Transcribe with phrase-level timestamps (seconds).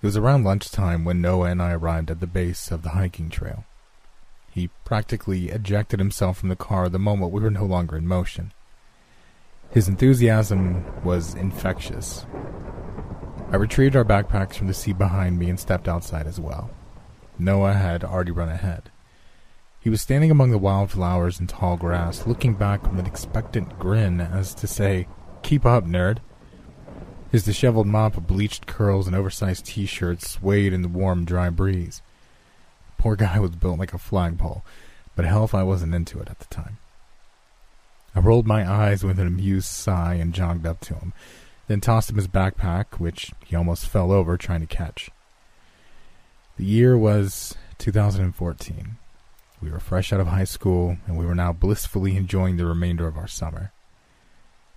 [0.00, 3.30] It was around lunchtime when Noah and I arrived at the base of the hiking
[3.30, 3.64] trail.
[4.50, 8.52] He practically ejected himself from the car the moment we were no longer in motion.
[9.70, 12.26] His enthusiasm was infectious.
[13.50, 16.70] I retrieved our backpacks from the seat behind me and stepped outside as well.
[17.38, 18.90] Noah had already run ahead.
[19.80, 24.20] He was standing among the wildflowers and tall grass, looking back with an expectant grin
[24.20, 25.06] as to say,
[25.42, 26.18] Keep up, nerd.
[27.30, 32.00] His disheveled mop of bleached curls and oversized t-shirt swayed in the warm, dry breeze.
[32.96, 34.64] The poor guy was built like a flagpole,
[35.14, 36.78] but hell if I wasn't into it at the time.
[38.14, 41.12] I rolled my eyes with an amused sigh and jogged up to him,
[41.66, 45.10] then tossed him his backpack, which he almost fell over trying to catch.
[46.56, 48.96] The year was 2014.
[49.60, 53.06] We were fresh out of high school, and we were now blissfully enjoying the remainder
[53.06, 53.72] of our summer.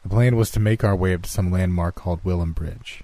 [0.03, 3.03] The plan was to make our way up to some landmark called Wilhelm Bridge.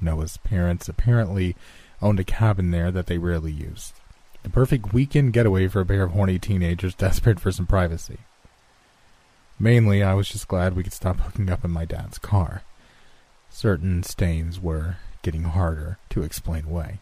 [0.00, 1.54] Noah's parents apparently
[2.00, 3.94] owned a cabin there that they rarely used.
[4.42, 8.18] The perfect weekend getaway for a pair of horny teenagers desperate for some privacy.
[9.58, 12.62] Mainly, I was just glad we could stop hooking up in my dad's car.
[13.50, 17.00] Certain stains were getting harder to explain away.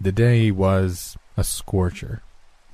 [0.00, 2.22] The day was a scorcher.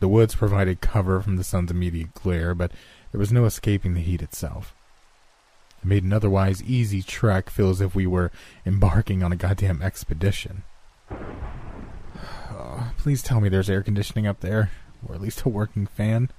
[0.01, 2.73] The woods provided cover from the sun's immediate glare, but
[3.15, 4.75] there was no escaping the heat itself.
[5.81, 8.33] It made an otherwise easy trek feel as if we were
[8.67, 10.65] embarking on a goddamn expedition.
[12.51, 14.71] Oh, please tell me there's air conditioning up there,
[15.07, 16.31] or at least a working fan.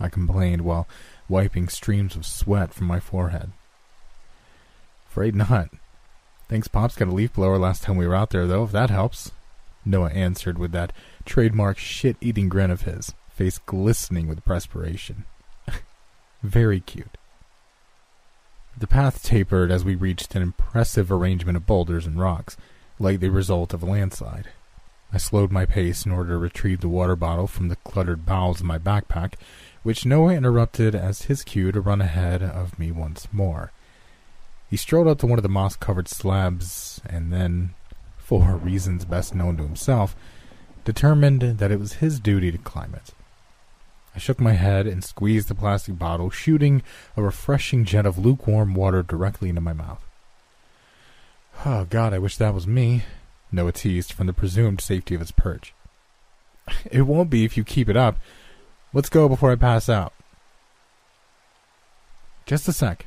[0.00, 0.88] I complained while
[1.28, 3.52] wiping streams of sweat from my forehead.
[5.08, 5.68] Afraid not.
[6.48, 8.90] Thanks, Pop's got a leaf blower last time we were out there, though, if that
[8.90, 9.30] helps.
[9.84, 10.92] Noah answered with that
[11.24, 15.26] trademark shit eating grin of his, face glistening with perspiration.
[16.46, 17.18] Very cute.
[18.78, 22.56] The path tapered as we reached an impressive arrangement of boulders and rocks,
[23.00, 24.50] like the result of a landslide.
[25.12, 28.60] I slowed my pace in order to retrieve the water bottle from the cluttered bowels
[28.60, 29.34] of my backpack,
[29.82, 33.72] which Noah interrupted as his cue to run ahead of me once more.
[34.70, 37.74] He strode up to one of the moss covered slabs and then,
[38.18, 40.14] for reasons best known to himself,
[40.84, 43.12] determined that it was his duty to climb it.
[44.16, 46.82] I shook my head and squeezed the plastic bottle, shooting
[47.18, 50.02] a refreshing jet of lukewarm water directly into my mouth.
[51.66, 53.04] Oh, God, I wish that was me,
[53.52, 55.74] Noah teased from the presumed safety of his perch.
[56.90, 58.16] It won't be if you keep it up.
[58.94, 60.14] Let's go before I pass out.
[62.46, 63.06] Just a sec.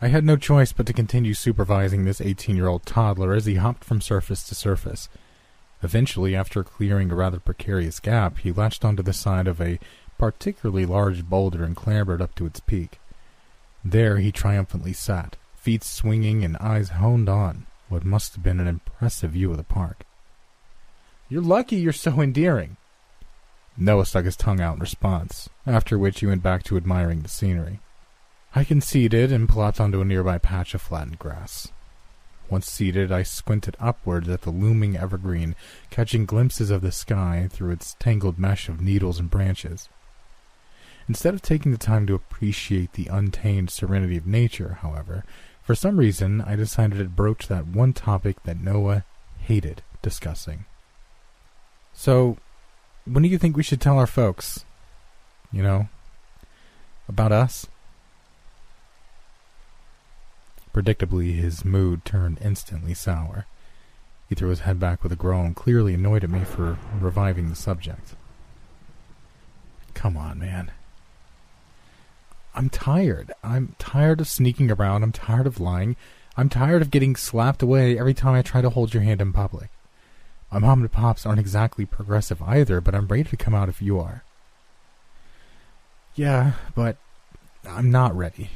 [0.00, 3.54] I had no choice but to continue supervising this 18 year old toddler as he
[3.54, 5.08] hopped from surface to surface.
[5.82, 9.80] Eventually, after clearing a rather precarious gap, he latched onto the side of a
[10.16, 13.00] particularly large boulder and clambered up to its peak.
[13.84, 18.68] There he triumphantly sat, feet swinging and eyes honed on what must have been an
[18.68, 20.04] impressive view of the park.
[21.28, 22.76] You're lucky you're so endearing.
[23.76, 27.28] Noah stuck his tongue out in response, after which he went back to admiring the
[27.28, 27.80] scenery.
[28.54, 31.72] I conceded and plopped onto a nearby patch of flattened grass.
[32.52, 35.56] Once seated, I squinted upwards at the looming evergreen,
[35.88, 39.88] catching glimpses of the sky through its tangled mesh of needles and branches.
[41.08, 45.24] Instead of taking the time to appreciate the untamed serenity of nature, however,
[45.62, 49.06] for some reason I decided to broach that one topic that Noah
[49.38, 50.66] hated discussing.
[51.94, 52.36] So,
[53.06, 54.66] when do you think we should tell our folks?
[55.50, 55.88] You know,
[57.08, 57.66] about us?
[60.74, 63.46] Predictably, his mood turned instantly sour.
[64.28, 67.54] He threw his head back with a groan, clearly annoyed at me for reviving the
[67.54, 68.14] subject.
[69.92, 70.72] Come on, man.
[72.54, 73.32] I'm tired.
[73.42, 75.02] I'm tired of sneaking around.
[75.02, 75.96] I'm tired of lying.
[76.36, 79.32] I'm tired of getting slapped away every time I try to hold your hand in
[79.32, 79.68] public.
[80.50, 83.82] My mom and pops aren't exactly progressive either, but I'm ready to come out if
[83.82, 84.22] you are.
[86.14, 86.96] Yeah, but
[87.68, 88.50] I'm not ready.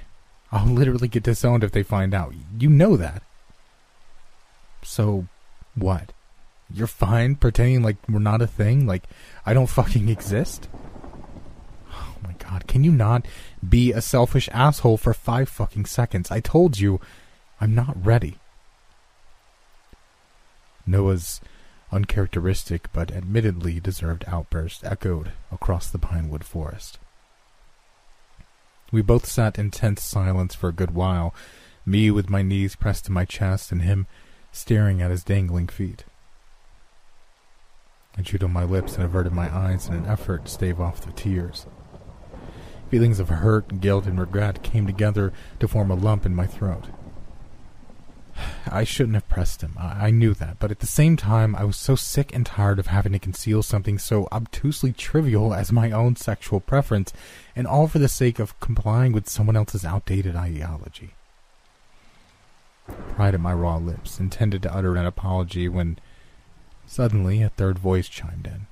[0.53, 2.35] I'll literally get disowned if they find out.
[2.59, 3.23] You know that.
[4.83, 5.27] So,
[5.75, 6.13] what?
[6.73, 8.87] You're fine pretending like we're not a thing?
[8.87, 9.05] Like
[9.45, 10.69] I don't fucking exist?
[11.93, 13.27] Oh my god, can you not
[13.67, 16.31] be a selfish asshole for five fucking seconds?
[16.31, 17.01] I told you,
[17.61, 18.39] I'm not ready.
[20.87, 21.41] Noah's
[21.93, 26.99] uncharacteristic but admittedly deserved outburst echoed across the pinewood forest.
[28.93, 31.35] We both sat in tense silence for a good while,
[31.85, 34.07] me with my knees pressed to my chest and him
[34.53, 36.05] staring at his dangling feet.
[38.17, 41.05] I chewed on my lips and averted my eyes in an effort to stave off
[41.05, 41.67] the tears.
[42.91, 46.87] Feelings of hurt, guilt, and regret came together to form a lump in my throat.
[48.71, 49.75] I shouldn't have pressed him.
[49.79, 50.59] I, I, knew that.
[50.59, 53.63] But at the same time, I was so sick and tired of having to conceal
[53.63, 57.13] something so obtusely trivial as my own sexual preference,
[57.55, 61.15] and all for the sake of complying with someone else's outdated ideology.
[63.15, 65.99] Pride at my raw lips, intended to utter an apology when
[66.87, 68.67] suddenly a third voice chimed in.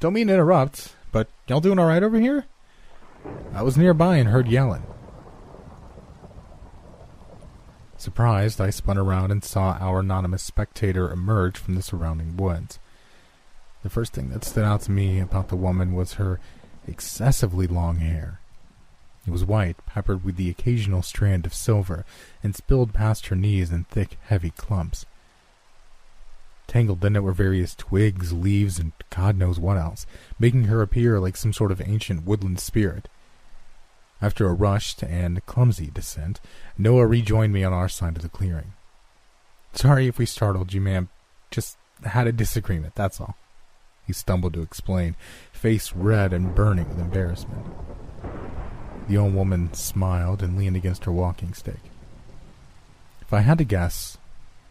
[0.00, 2.46] Don't mean to interrupt, but y'all doing alright over here?
[3.54, 4.84] I was nearby and heard yelling.
[8.06, 12.78] Surprised, I spun around and saw our anonymous spectator emerge from the surrounding woods.
[13.82, 16.38] The first thing that stood out to me about the woman was her
[16.86, 18.38] excessively long hair.
[19.26, 22.04] It was white, peppered with the occasional strand of silver,
[22.44, 25.04] and spilled past her knees in thick, heavy clumps.
[26.68, 30.06] Tangled in it were various twigs, leaves, and God knows what else,
[30.38, 33.08] making her appear like some sort of ancient woodland spirit.
[34.22, 36.40] After a rushed and clumsy descent,
[36.78, 38.72] Noah rejoined me on our side of the clearing.
[39.74, 41.10] Sorry if we startled you, ma'am.
[41.50, 43.36] Just had a disagreement, that's all.
[44.06, 45.16] He stumbled to explain,
[45.52, 47.66] face red and burning with embarrassment.
[49.08, 51.80] The old woman smiled and leaned against her walking stick.
[53.20, 54.16] If I had to guess,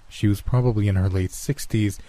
[0.09, 1.99] she was probably in her late sixties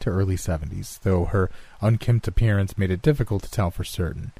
[0.00, 1.50] to early seventies, though her
[1.80, 4.32] unkempt appearance made it difficult to tell for certain.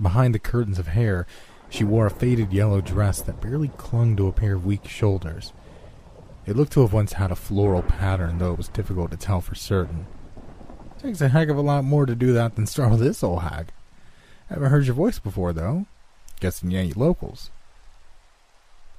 [0.00, 1.26] Behind the curtains of hair,
[1.72, 5.54] she wore a faded yellow dress that barely clung to a pair of weak shoulders.
[6.44, 9.40] It looked to have once had a floral pattern, though it was difficult to tell
[9.40, 10.06] for certain.
[10.98, 13.68] Takes a heck of a lot more to do that than startle this old hag.
[14.50, 15.86] Haven't heard your voice before, though.
[16.40, 17.50] Guessing you ain't locals.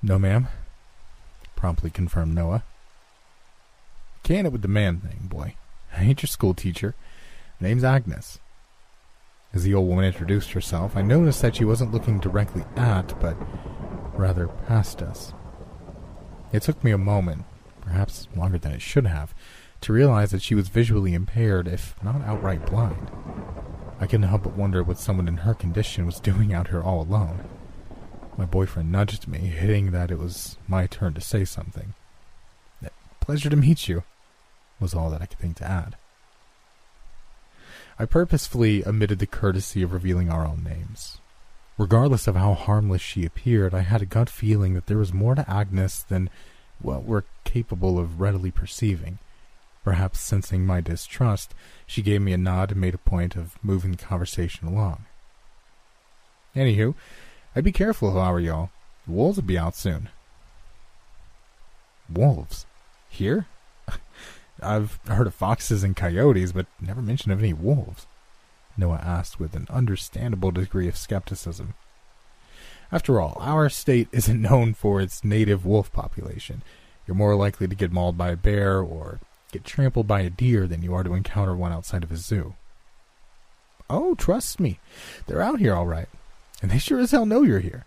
[0.02, 0.48] No, ma'am,
[1.56, 2.64] promptly confirmed Noah.
[4.24, 5.56] Can it with the man thing, boy.
[5.96, 6.96] I ain't your school teacher.
[7.60, 8.40] name's Agnes.
[9.54, 13.38] As the old woman introduced herself, I noticed that she wasn't looking directly at, but
[14.18, 15.34] rather past us.
[16.52, 17.46] It took me a moment,
[17.82, 19.36] perhaps longer than it should have,
[19.82, 23.12] to realize that she was visually impaired, if not outright blind.
[24.00, 27.02] I couldn't help but wonder what someone in her condition was doing out here all
[27.02, 27.44] alone.
[28.38, 31.94] My boyfriend nudged me, hitting that it was my turn to say something.
[33.20, 34.04] Pleasure to meet you,
[34.82, 35.96] was all that I could think to add.
[38.00, 41.20] I purposefully omitted the courtesy of revealing our own names.
[41.78, 45.36] Regardless of how harmless she appeared, I had a gut feeling that there was more
[45.36, 46.30] to Agnes than
[46.80, 49.20] what we're capable of readily perceiving.
[49.84, 51.54] Perhaps sensing my distrust,
[51.86, 55.06] she gave me a nod and made a point of moving the conversation along.
[56.56, 56.96] Anywho,
[57.56, 58.70] I'd be careful if I were y'all.
[59.06, 60.10] The wolves will be out soon.
[62.10, 62.66] Wolves?
[63.10, 63.48] Here?
[64.62, 68.06] I've heard of foxes and coyotes, but never mention of any wolves.
[68.78, 71.74] Noah asked with an understandable degree of skepticism.
[72.92, 76.62] After all, our state isn't known for its native wolf population.
[77.08, 79.20] You're more likely to get mauled by a bear or
[79.52, 82.56] get trampled by a deer than you are to encounter one outside of a zoo.
[83.90, 84.80] Oh, trust me,
[85.28, 86.10] they're out here all right,
[86.62, 87.86] and they sure as hell know you're here.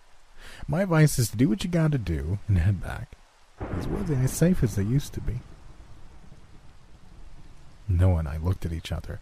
[0.69, 3.13] My advice is to do what you gotta do and head back.
[3.77, 5.41] These woods ain't as safe as they used to be.
[7.89, 9.21] Noah and I looked at each other,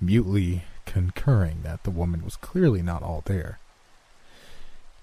[0.00, 3.58] mutely concurring that the woman was clearly not all there.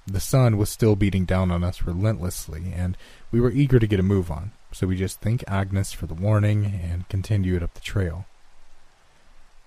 [0.07, 2.97] The sun was still beating down on us relentlessly, and
[3.31, 6.13] we were eager to get a move on, so we just thanked Agnes for the
[6.13, 8.25] warning and continued up the trail.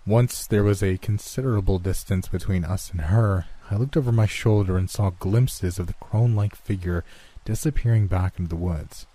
[0.07, 4.77] Once there was a considerable distance between us and her, I looked over my shoulder
[4.77, 7.05] and saw glimpses of the crone like figure
[7.45, 9.07] disappearing back into the woods.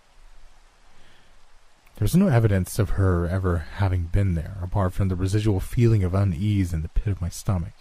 [1.99, 6.01] There was no evidence of her ever having been there, apart from the residual feeling
[6.05, 7.73] of unease in the pit of my stomach.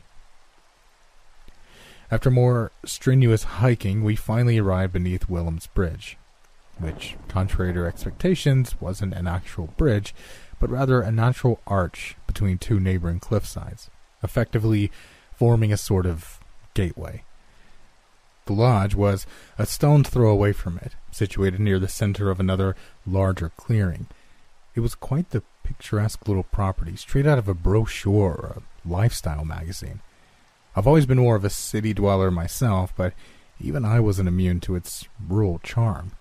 [2.10, 6.18] After more strenuous hiking, we finally arrived beneath Wilhelm's Bridge,
[6.80, 10.12] which, contrary to expectations, wasn't an actual bridge,
[10.58, 13.88] but rather a natural arch between two neighboring cliff sides,
[14.24, 14.90] effectively
[15.32, 16.40] forming a sort of
[16.74, 17.22] gateway.
[18.48, 19.26] The lodge was
[19.58, 22.76] a stone's throw away from it, situated near the center of another
[23.06, 24.06] larger clearing.
[24.74, 29.44] It was quite the picturesque little property, straight out of a brochure or a lifestyle
[29.44, 30.00] magazine.
[30.74, 33.12] I've always been more of a city dweller myself, but
[33.60, 36.12] even I wasn't immune to its rural charm.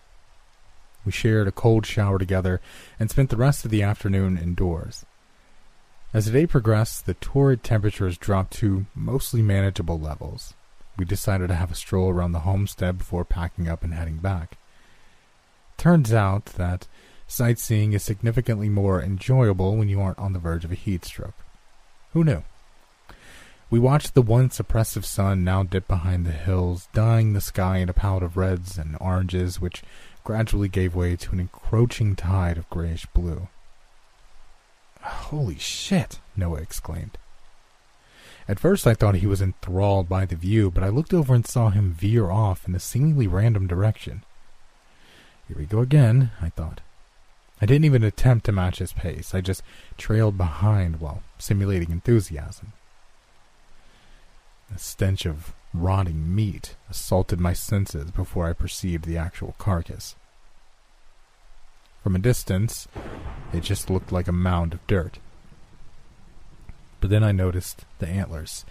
[1.06, 2.60] We shared a cold shower together
[3.00, 5.06] and spent the rest of the afternoon indoors.
[6.14, 10.56] As the day progressed, the torrid temperatures dropped to mostly manageable levels.
[10.98, 14.58] We decided to have a stroll around the homestead before packing up and heading back.
[15.78, 16.88] Turns out that
[17.28, 21.36] sightseeing is significantly more enjoyable when you aren't on the verge of a heat stroke.
[22.14, 22.44] Who knew?
[23.70, 27.90] We watched the once oppressive sun now dip behind the hills, dyeing the sky in
[27.90, 29.84] a palette of reds and oranges, which
[30.24, 33.50] gradually gave way to an encroaching tide of grayish blue.
[35.02, 37.18] Holy shit, Noah exclaimed.
[38.48, 41.46] At first I thought he was enthralled by the view, but I looked over and
[41.46, 44.24] saw him veer off in a seemingly random direction.
[45.48, 46.82] Here we go again, I thought.
[47.62, 49.34] I didn't even attempt to match his pace.
[49.34, 49.64] I just
[49.98, 52.74] trailed behind while simulating enthusiasm.
[54.72, 60.16] The stench of rotting meat assaulted my senses before I perceived the actual carcass.
[62.04, 62.88] From a distance,
[63.54, 65.20] it just looked like a mound of dirt.
[67.08, 68.66] But then I noticed the antlers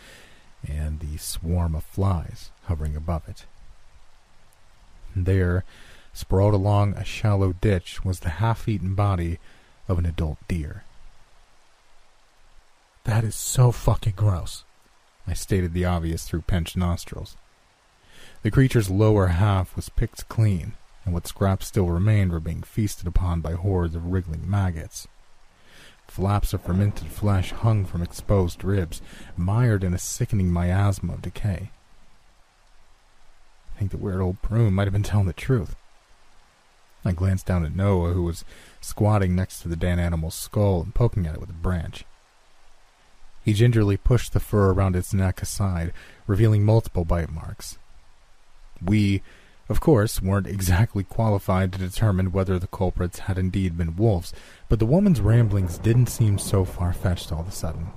[0.69, 3.47] and the swarm of flies hovering above it.
[5.17, 5.65] There,
[6.13, 9.39] sprawled along a shallow ditch, was the half eaten body
[9.89, 10.85] of an adult deer.
[13.05, 14.65] That is so fucking gross,
[15.27, 17.39] I stated the obvious through pinched nostrils.
[18.43, 20.75] The creature's lower half was picked clean,
[21.07, 25.09] and what scraps still remained were being feasted upon by hordes of wriggling maggots.
[26.17, 29.03] Flaps of fermented flesh hung from exposed ribs,
[29.37, 31.71] mired in a sickening miasma of decay.
[33.75, 35.77] I think the weird old prune might have been telling the truth.
[37.05, 38.47] I glanced down at Noah, who was
[38.81, 42.07] squatting next to the dead animal's skull and poking at it with a branch.
[43.45, 45.93] He gingerly pushed the fur around its neck aside,
[46.27, 47.77] revealing multiple bite marks.
[48.83, 49.21] We
[49.69, 54.33] of course, weren't exactly qualified to determine whether the culprits had indeed been wolves,
[54.69, 57.89] but the woman's ramblings didn't seem so far fetched all of a sudden.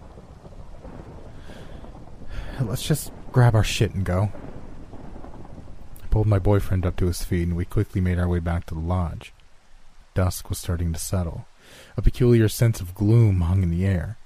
[2.62, 4.32] Let's just grab our shit and go.
[6.04, 8.66] I pulled my boyfriend up to his feet and we quickly made our way back
[8.68, 9.34] to the lodge.
[10.14, 11.46] Dusk was starting to settle.
[11.96, 14.18] A peculiar sense of gloom hung in the air.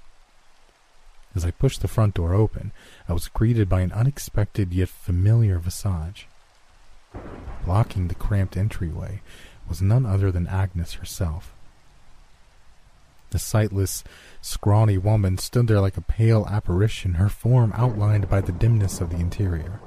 [1.34, 2.72] As I pushed the front door open,
[3.08, 6.26] I was greeted by an unexpected yet familiar visage.
[7.64, 9.20] Blocking the cramped entryway
[9.68, 11.54] was none other than Agnes herself.
[13.30, 14.04] The sightless,
[14.40, 19.10] scrawny woman stood there like a pale apparition, her form outlined by the dimness of
[19.10, 19.80] the interior.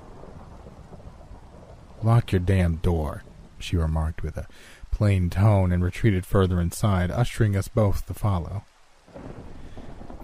[2.03, 3.23] Lock your damn door,
[3.57, 4.47] she remarked with a
[4.91, 8.63] plain tone and retreated further inside, ushering us both to follow.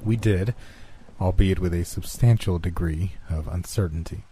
[0.03, 0.53] We did,
[1.19, 4.25] albeit with a substantial degree of uncertainty.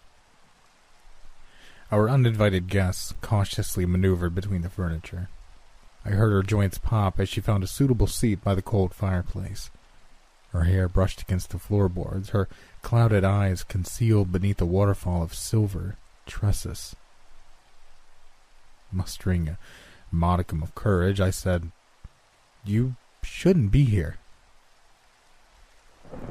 [1.92, 5.30] Our uninvited guests cautiously maneuvered between the furniture.
[6.04, 9.70] I heard her joints pop as she found a suitable seat by the cold fireplace.
[10.52, 12.50] Her hair brushed against the floorboards, her
[12.82, 16.96] clouded eyes concealed beneath a waterfall of silver tresses.
[18.92, 19.58] Mustering a
[20.12, 21.72] modicum of courage, I said,
[22.66, 24.18] You shouldn't be here.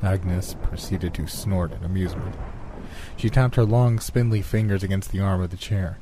[0.02, 2.34] Agnes proceeded to snort in amusement.
[3.16, 5.98] She tapped her long, spindly fingers against the arm of the chair.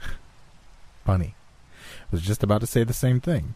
[1.04, 1.36] Bunny
[2.12, 3.54] was just about to say the same thing.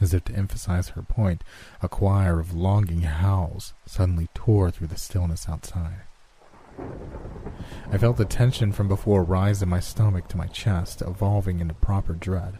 [0.00, 1.42] As if to emphasize her point,
[1.82, 6.02] a choir of longing howls suddenly tore through the stillness outside.
[7.90, 11.74] I felt the tension from before rise in my stomach to my chest, evolving into
[11.74, 12.58] proper dread.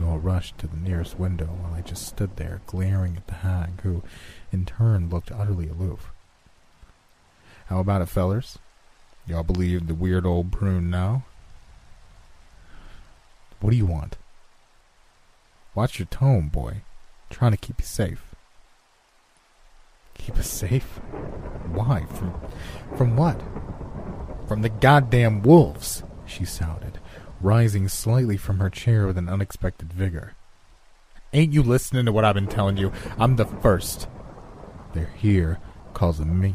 [0.00, 3.80] Noah rushed to the nearest window while I just stood there glaring at the hag,
[3.82, 4.02] who,
[4.50, 6.10] in turn, looked utterly aloof.
[7.66, 8.58] How about it, fellers?
[9.26, 11.24] Y'all believe the weird old prune now?
[13.60, 14.16] What do you want?
[15.74, 16.70] Watch your tone, boy.
[16.70, 18.34] I'm trying to keep you safe.
[20.14, 20.98] Keep us safe?
[21.72, 22.04] Why?
[22.04, 22.40] From
[22.96, 23.40] from what?
[24.48, 26.98] From the goddamn wolves, she shouted,
[27.40, 30.34] rising slightly from her chair with an unexpected vigor.
[31.32, 32.92] Ain't you listening to what I've been telling you?
[33.18, 34.08] I'm the first.
[34.92, 35.58] They're here
[35.94, 36.54] cause of me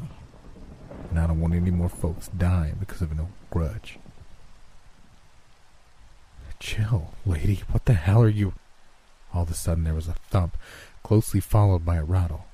[1.16, 4.00] and I don't want any more folks dying because of an old grudge.
[6.66, 7.62] Chill, lady.
[7.70, 8.54] What the hell are you?
[9.32, 10.58] All of a sudden there was a thump,
[11.04, 12.48] closely followed by a rattle.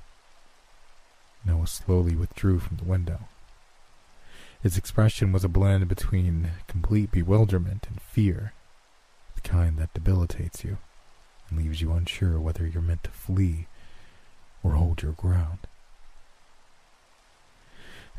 [1.46, 3.20] Noah slowly withdrew from the window.
[4.62, 8.52] His expression was a blend between complete bewilderment and fear,
[9.34, 10.76] the kind that debilitates you
[11.48, 13.66] and leaves you unsure whether you're meant to flee
[14.62, 15.60] or hold your ground.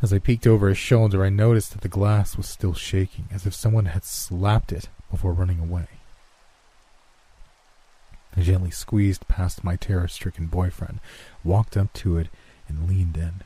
[0.03, 3.45] As I peeked over his shoulder, I noticed that the glass was still shaking, as
[3.45, 5.87] if someone had slapped it before running away.
[8.35, 10.99] I gently squeezed past my terror stricken boyfriend,
[11.41, 12.27] walked up to it,
[12.67, 13.43] and leaned in.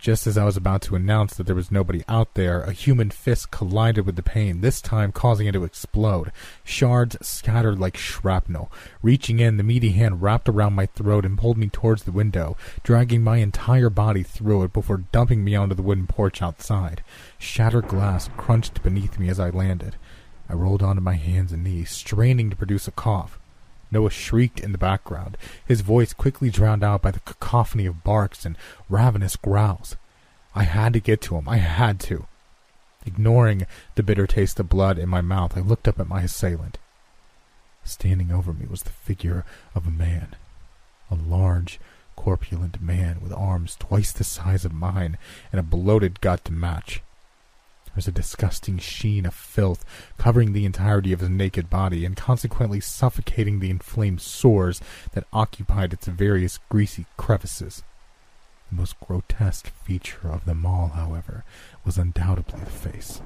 [0.00, 3.10] Just as I was about to announce that there was nobody out there, a human
[3.10, 6.32] fist collided with the pane, this time causing it to explode.
[6.64, 8.72] Shards scattered like shrapnel.
[9.02, 12.56] Reaching in, the meaty hand wrapped around my throat and pulled me towards the window,
[12.82, 17.04] dragging my entire body through it before dumping me onto the wooden porch outside.
[17.36, 19.96] Shattered glass crunched beneath me as I landed.
[20.48, 23.38] I rolled onto my hands and knees, straining to produce a cough.
[23.90, 28.44] Noah shrieked in the background, his voice quickly drowned out by the cacophony of barks
[28.44, 28.56] and
[28.88, 29.96] ravenous growls.
[30.54, 31.48] I had to get to him.
[31.48, 32.26] I had to.
[33.06, 36.78] Ignoring the bitter taste of blood in my mouth, I looked up at my assailant.
[37.82, 39.44] Standing over me was the figure
[39.74, 40.36] of a man.
[41.10, 41.80] A large,
[42.14, 45.16] corpulent man with arms twice the size of mine
[45.50, 47.02] and a bloated gut to match.
[47.90, 49.84] There was a disgusting sheen of filth
[50.16, 54.80] covering the entirety of his naked body and consequently suffocating the inflamed sores
[55.12, 57.82] that occupied its various greasy crevices.
[58.70, 61.44] The most grotesque feature of them all, however,
[61.84, 63.20] was undoubtedly the face.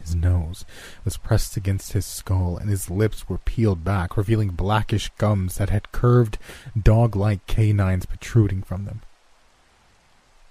[0.00, 0.64] His nose
[1.04, 5.68] was pressed against his skull, and his lips were peeled back, revealing blackish gums that
[5.68, 6.38] had curved,
[6.82, 9.02] dog like canines protruding from them.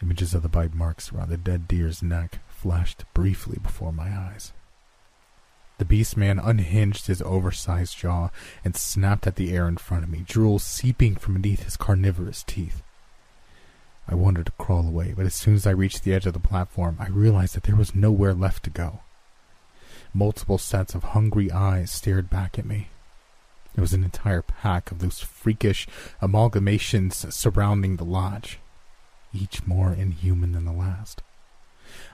[0.02, 4.54] Images of the bite marks around the dead deer's neck flashed briefly before my eyes.
[5.78, 8.30] The beast man unhinged his oversized jaw
[8.64, 12.44] and snapped at the air in front of me, drool seeping from beneath his carnivorous
[12.44, 12.82] teeth.
[14.08, 16.40] I wanted to crawl away, but as soon as I reached the edge of the
[16.40, 19.02] platform, I realized that there was nowhere left to go.
[20.14, 22.90] Multiple sets of hungry eyes stared back at me.
[23.76, 25.88] There was an entire pack of those freakish
[26.22, 28.60] amalgamations surrounding the lodge
[29.34, 31.22] each more inhuman than the last.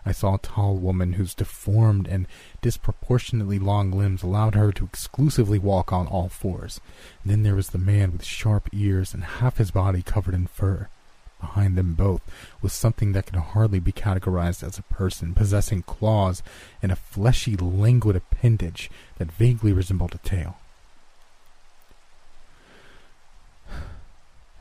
[0.06, 2.28] I saw a tall woman whose deformed and
[2.62, 6.80] disproportionately long limbs allowed her to exclusively walk on all fours.
[7.24, 10.48] And then there was the man with sharp ears and half his body covered in
[10.48, 10.88] fur.
[11.42, 12.22] Behind them both
[12.62, 16.42] was something that could hardly be categorized as a person, possessing claws
[16.82, 20.58] and a fleshy, languid appendage that vaguely resembled a tail.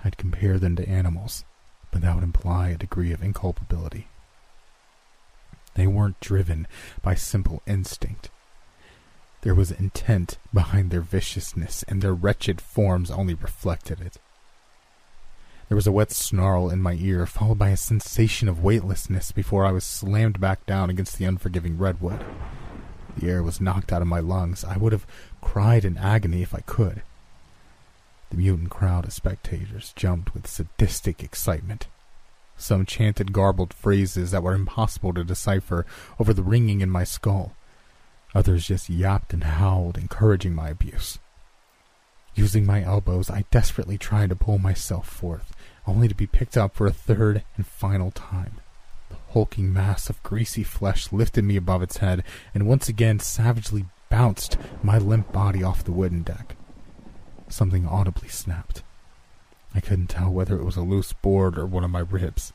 [0.05, 1.45] I'd compare them to animals
[2.05, 4.05] that would imply a degree of inculpability.
[5.75, 6.67] They weren't driven
[7.03, 8.31] by simple instinct.
[9.43, 14.19] There was intent behind their viciousness, and their wretched forms only reflected it.
[15.69, 19.65] There was a wet snarl in my ear, followed by a sensation of weightlessness before
[19.65, 22.25] I was slammed back down against the unforgiving redwood.
[23.17, 24.65] The air was knocked out of my lungs.
[24.65, 25.07] I would have
[25.41, 27.03] cried in agony if I could.
[28.31, 31.87] The mutant crowd of spectators jumped with sadistic excitement.
[32.57, 35.85] Some chanted garbled phrases that were impossible to decipher
[36.19, 37.55] over the ringing in my skull.
[38.35, 41.19] Others just yapped and howled, encouraging my abuse.
[42.35, 45.55] Using my elbows, I desperately tried to pull myself forth,
[45.87, 48.61] only to be picked up for a third and final time.
[49.11, 53.85] The hulking mass of greasy flesh lifted me above its head and once again savagely
[54.09, 56.57] bounced my limp body off the wooden deck.
[57.49, 58.84] Something audibly snapped.
[59.75, 62.53] I couldn't tell whether it was a loose board or one of my ribs.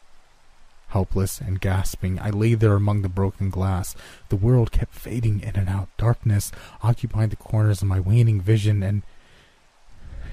[0.88, 3.96] Helpless and gasping, I lay there among the broken glass.
[4.30, 5.90] The world kept fading in and out.
[5.98, 6.52] Darkness
[6.82, 9.04] occupied the corners of my waning vision, and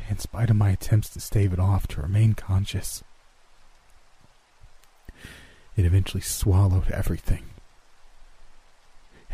[0.08, 3.02] in spite of my attempts to stave it off, to remain conscious,
[5.76, 7.44] it eventually swallowed everything,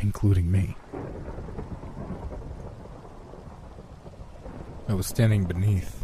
[0.01, 0.77] including me.
[4.89, 6.02] I was standing beneath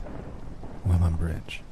[0.89, 1.63] Wilhelm Bridge.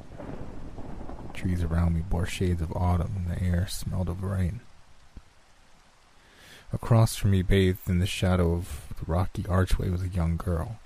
[1.32, 4.60] Trees around me bore shades of autumn, and the air smelled of rain.
[6.72, 10.78] Across from me, bathed in the shadow of the rocky archway, was a young girl.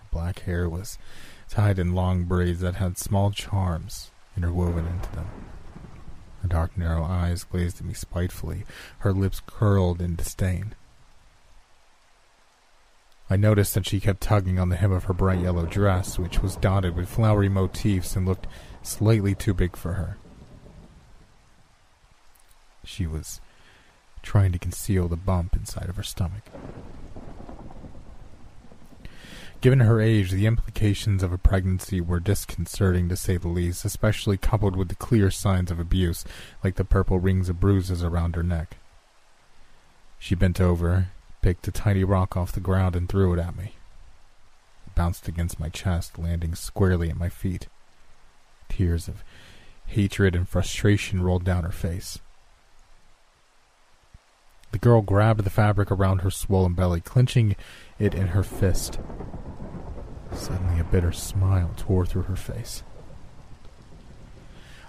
[0.00, 0.98] Her black hair was
[1.48, 5.26] tied in long braids that had small charms interwoven into them.
[6.42, 8.64] Her dark, narrow eyes glazed at me spitefully,
[9.00, 10.74] her lips curled in disdain.
[13.30, 16.42] I noticed that she kept tugging on the hem of her bright yellow dress, which
[16.42, 18.46] was dotted with flowery motifs and looked
[18.82, 20.16] slightly too big for her.
[22.84, 23.40] She was
[24.22, 26.44] trying to conceal the bump inside of her stomach.
[29.60, 34.36] Given her age, the implications of a pregnancy were disconcerting to say the least, especially
[34.36, 36.24] coupled with the clear signs of abuse,
[36.62, 38.76] like the purple rings of bruises around her neck.
[40.18, 41.08] She bent over
[41.42, 43.74] picked a tiny rock off the ground and threw it at me.
[44.86, 47.68] It bounced against my chest, landing squarely at my feet.
[48.68, 49.24] tears of
[49.86, 52.18] hatred and frustration rolled down her face.
[54.70, 57.56] The girl grabbed the fabric around her swollen belly, clenching
[57.98, 58.98] it in her fist.
[60.32, 62.82] Suddenly, a bitter smile tore through her face.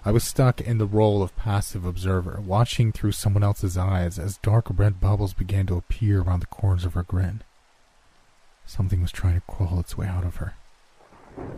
[0.10, 4.39] I was stuck in the role of passive observer, watching through someone else's eyes as
[4.39, 7.43] dark red bubbles began to appear around the corners of her grin.
[8.65, 10.56] Something was trying to crawl its way out of her.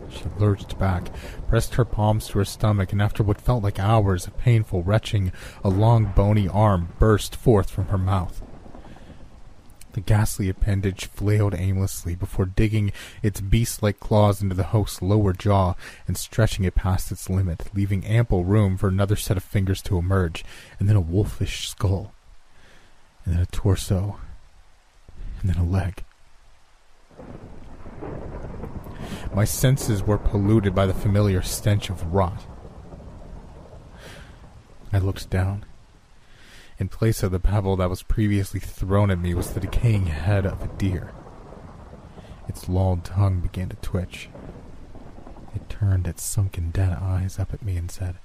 [0.09, 1.07] She lurched back,
[1.47, 5.31] pressed her palms to her stomach, and after what felt like hours of painful retching,
[5.63, 8.41] a long bony arm burst forth from her mouth.
[9.93, 15.73] The ghastly appendage flailed aimlessly before digging its beast-like claws into the host's lower jaw
[16.08, 19.97] and stretching it past its limit, leaving ample room for another set of fingers to
[19.97, 20.45] emerge,
[20.80, 22.13] and then a wolfish skull,
[23.25, 24.17] and then a torso,
[25.41, 26.04] and then a leg.
[29.34, 32.45] My senses were polluted by the familiar stench of rot.
[34.93, 35.65] I looked down.
[36.81, 40.47] In place of the pebble that was previously thrown at me was the decaying head
[40.47, 41.11] of a deer.
[42.47, 44.29] Its lolled tongue began to twitch.
[45.53, 48.15] It turned its sunken dead eyes up at me and said,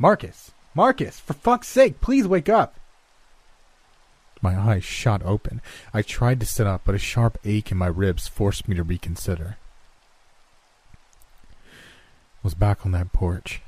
[0.00, 0.50] Marcus!
[0.74, 1.20] Marcus!
[1.20, 2.74] For fuck's sake, please wake up!
[4.42, 5.62] My eyes shot open.
[5.94, 8.82] I tried to sit up, but a sharp ache in my ribs forced me to
[8.82, 9.58] reconsider
[12.42, 13.60] was back on that porch,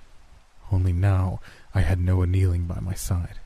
[0.72, 1.40] only now
[1.74, 3.39] I had Noah kneeling by my side.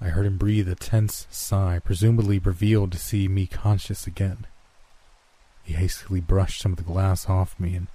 [0.00, 4.46] I heard him breathe a tense sigh, presumably revealed to see me conscious again.
[5.62, 7.86] He hastily brushed some of the glass off me, and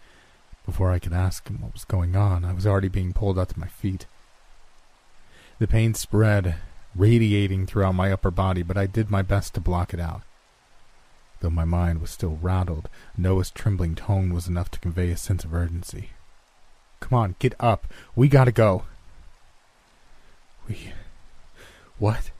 [0.65, 3.49] before I could ask him what was going on, I was already being pulled up
[3.49, 4.07] to my feet.
[5.59, 6.55] The pain spread,
[6.95, 10.23] radiating throughout my upper body, but I did my best to block it out.
[11.39, 15.43] Though my mind was still rattled, Noah's trembling tone was enough to convey a sense
[15.43, 16.11] of urgency.
[16.99, 17.87] Come on, get up.
[18.15, 18.83] We gotta go.
[20.67, 20.93] We.
[22.01, 22.31] What?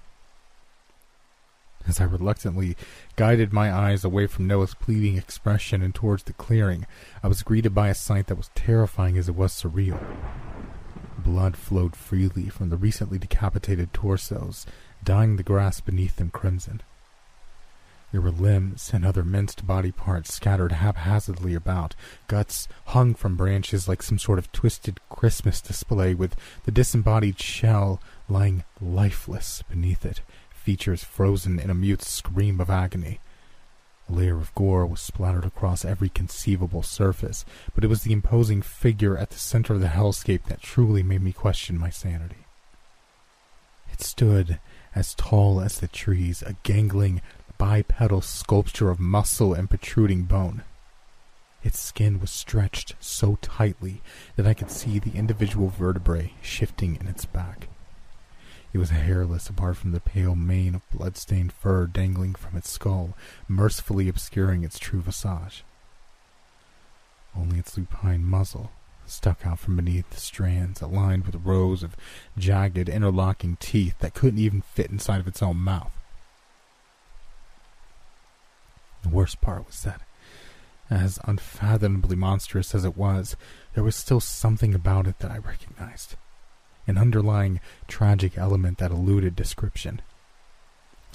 [1.88, 2.76] As I reluctantly
[3.16, 6.88] guided my eyes away from Noah's pleading expression and towards the clearing,
[7.22, 10.04] I was greeted by a sight that was terrifying as it was surreal.
[11.20, 14.66] Blood flowed freely from the recently decapitated torsos,
[15.04, 16.82] dyeing the grass beneath them crimson.
[18.12, 21.96] There were limbs and other minced body parts scattered haphazardly about.
[22.28, 28.02] Guts hung from branches like some sort of twisted Christmas display, with the disembodied shell
[28.32, 30.22] lying lifeless beneath it,
[30.54, 33.20] features frozen in a mute scream of agony.
[34.10, 38.62] A layer of gore was splattered across every conceivable surface, but it was the imposing
[38.62, 42.46] figure at the center of the hellscape that truly made me question my sanity.
[43.92, 44.60] It stood
[44.96, 47.22] as tall as the trees, a gangling,
[47.58, 50.64] bipedal sculpture of muscle and protruding bone.
[51.64, 54.02] Its skin was stretched so tightly
[54.36, 57.68] that I could see the individual vertebrae shifting in its back.
[58.74, 63.18] It was hairless apart from the pale mane of blood-stained fur dangling from its skull,
[63.48, 65.64] mercifully obscuring its true visage.
[67.36, 68.72] Only its lupine muzzle
[69.06, 71.98] stuck out from beneath the strands, aligned with rows of
[72.38, 75.92] jagged, interlocking teeth that couldn't even fit inside of its own mouth.
[79.04, 80.02] The worst part was that,
[80.90, 83.36] as unfathomably monstrous as it was,
[83.74, 86.16] there was still something about it that I recognized.
[86.88, 90.02] An underlying tragic element that eluded description.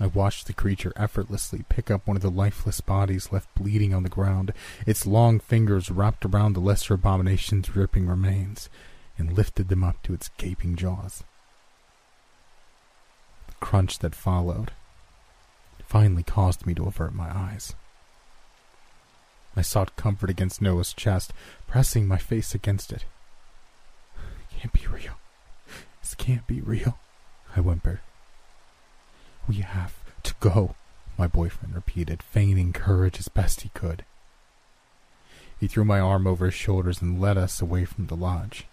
[0.01, 4.03] I watched the creature effortlessly pick up one of the lifeless bodies left bleeding on
[4.03, 4.53] the ground,
[4.87, 8.69] its long fingers wrapped around the lesser abomination's dripping remains,
[9.17, 11.25] and lifted them up to its gaping jaws.
[13.49, 14.73] The crunch that followed
[15.87, 17.75] finally caused me to avert my eyes.
[19.57, 21.33] I sought comfort against Noah's chest,
[21.67, 23.07] pressing my face against it.
[24.51, 25.15] It can't be real.
[26.19, 26.99] Can't be real,
[27.55, 28.01] I whimpered.
[29.49, 30.75] We have to go,
[31.17, 34.05] my boyfriend repeated, feigning courage as best he could.
[35.59, 38.67] He threw my arm over his shoulders and led us away from the lodge.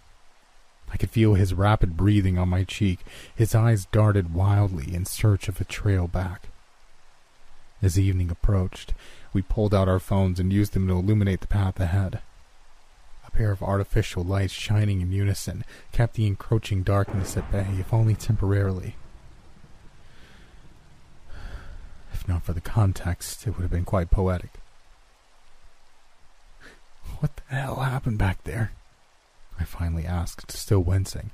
[0.92, 3.00] I could feel his rapid breathing on my cheek.
[3.36, 6.50] His eyes darted wildly in search of a trail back.
[7.82, 8.94] As evening approached,
[9.34, 12.22] we pulled out our phones and used them to illuminate the path ahead.
[13.34, 18.16] Pair of artificial lights shining in unison kept the encroaching darkness at bay, if only
[18.16, 18.96] temporarily.
[22.14, 24.52] If not for the context, it would have been quite poetic.
[27.20, 28.72] What the hell happened back there?
[29.60, 31.32] I finally asked, still wincing.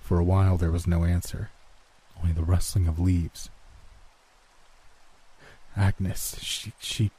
[0.00, 1.50] For a while there was no answer,
[2.20, 3.50] only the rustling of leaves
[5.78, 7.10] Agnes, she, she,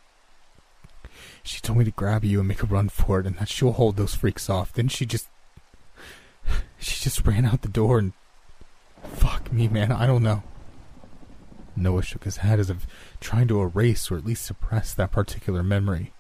[1.44, 3.72] She told me to grab you and make a run for it, and that she'll
[3.72, 4.74] hold those freaks off.
[4.74, 5.28] Then she just.
[6.82, 8.14] She just ran out the door and.
[9.04, 10.44] Fuck me, man, I don't know.
[11.76, 12.86] Noah shook his head as if
[13.20, 16.14] trying to erase or at least suppress that particular memory.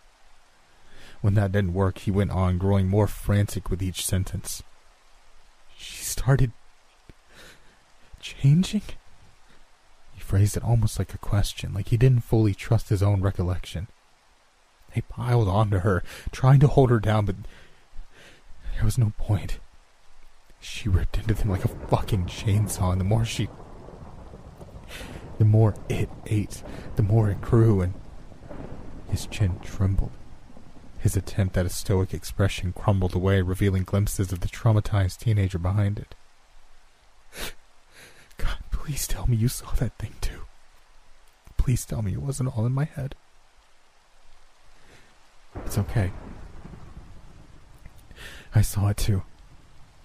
[1.21, 4.63] When that didn't work, he went on, growing more frantic with each sentence.
[5.77, 6.53] She started
[8.21, 8.83] changing?
[10.13, 13.87] He phrased it almost like a question, like he didn't fully trust his own recollection.
[14.93, 17.35] They piled onto her, trying to hold her down, but
[18.75, 19.59] there was no point.
[20.59, 23.49] She ripped into them like a fucking chainsaw, and the more she.
[25.37, 26.63] The more it ate,
[26.95, 27.93] the more it grew, and
[29.09, 30.11] his chin trembled.
[30.99, 35.97] His attempt at a stoic expression crumbled away, revealing glimpses of the traumatized teenager behind
[35.97, 36.13] it.
[38.37, 40.41] God, please tell me you saw that thing too.
[41.57, 43.15] Please tell me it wasn't all in my head.
[45.55, 46.11] It's okay.
[48.53, 49.23] I saw it too.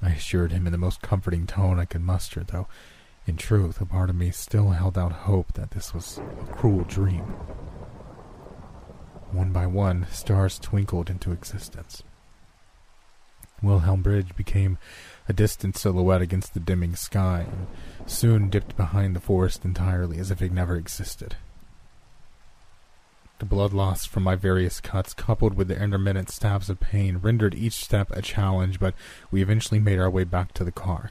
[0.03, 2.69] I assured him in the most comforting tone I could muster, though,
[3.27, 6.85] in truth, a part of me still held out hope that this was a cruel
[6.85, 7.25] dream.
[9.33, 12.03] One by one, stars twinkled into existence.
[13.63, 14.77] Wilhelm Bridge became
[15.27, 17.67] a distant silhouette against the dimming sky, and
[18.07, 21.37] soon dipped behind the forest entirely as if it never existed.
[23.41, 27.55] The blood loss from my various cuts, coupled with the intermittent stabs of pain, rendered
[27.55, 28.95] each step a challenge, but
[29.31, 31.11] we eventually made our way back to the car.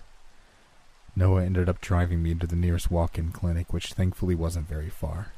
[1.16, 4.90] Noah ended up driving me to the nearest walk in clinic, which thankfully wasn't very
[4.90, 5.34] far.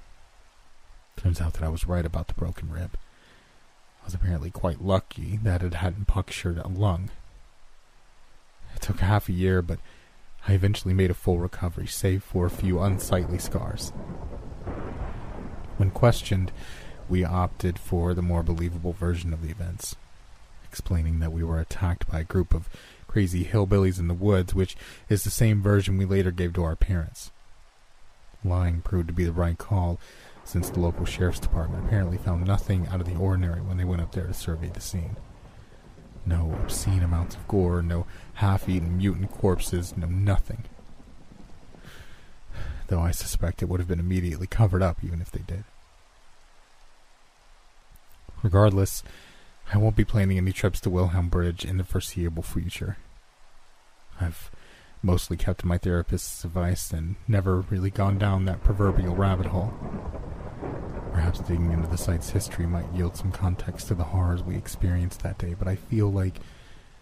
[1.17, 2.98] Turns out that I was right about the broken rib.
[4.02, 7.10] I was apparently quite lucky that it hadn't punctured a lung.
[8.76, 9.80] It took half a year, but
[10.48, 13.91] I eventually made a full recovery, save for a few unsightly scars.
[15.78, 16.52] When questioned,
[17.10, 19.96] we opted for the more believable version of the events,
[20.70, 22.70] explaining that we were attacked by a group of
[23.08, 24.76] crazy hillbillies in the woods, which
[25.10, 27.32] is the same version we later gave to our parents.
[28.44, 30.00] Lying proved to be the right call,
[30.44, 34.02] since the local sheriff's department apparently found nothing out of the ordinary when they went
[34.02, 35.18] up there to survey the scene.
[36.26, 40.66] No obscene amounts of gore, no half eaten mutant corpses, no nothing.
[42.88, 45.63] Though I suspect it would have been immediately covered up even if they did.
[48.43, 49.02] Regardless,
[49.74, 52.98] I won't be planning any trips to Wilhelm Bridge in the foreseeable future.
[54.21, 54.52] I've
[55.02, 59.74] mostly kept my therapist's advice and never really gone down that proverbial rabbit hole.
[61.12, 65.24] Perhaps digging into the site's history might yield some context to the horrors we experienced
[65.24, 66.39] that day, but I feel like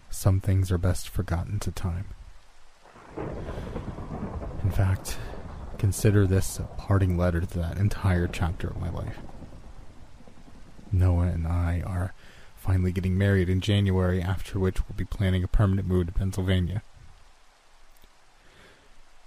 [0.08, 2.06] some things are best forgotten to time.
[4.62, 5.18] In fact,
[5.84, 9.18] consider this a parting letter to that entire chapter of my life.
[10.90, 12.14] Noah and I are
[12.56, 16.80] finally getting married in January, after which we'll be planning a permanent move to Pennsylvania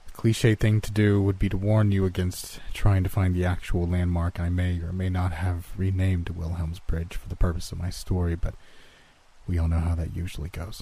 [0.08, 3.46] The cliche thing to do would be to warn you against trying to find the
[3.46, 7.78] actual landmark I may or may not have renamed Wilhelm's Bridge for the purpose of
[7.78, 8.56] my story, but
[9.48, 10.82] we all know how that usually goes.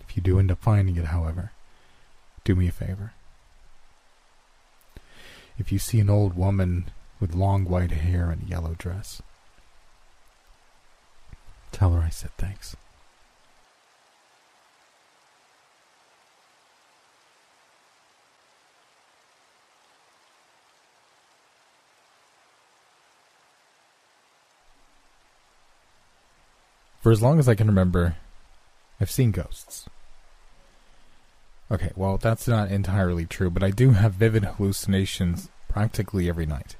[0.00, 1.52] If you do end up finding it, however,
[2.42, 3.12] do me a favor.
[5.58, 9.22] If you see an old woman with long white hair and a yellow dress,
[11.72, 12.76] tell her I said thanks.
[27.00, 28.16] For as long as I can remember,
[29.00, 29.88] I've seen ghosts.
[31.70, 36.76] Okay, well, that's not entirely true, but I do have vivid hallucinations practically every night.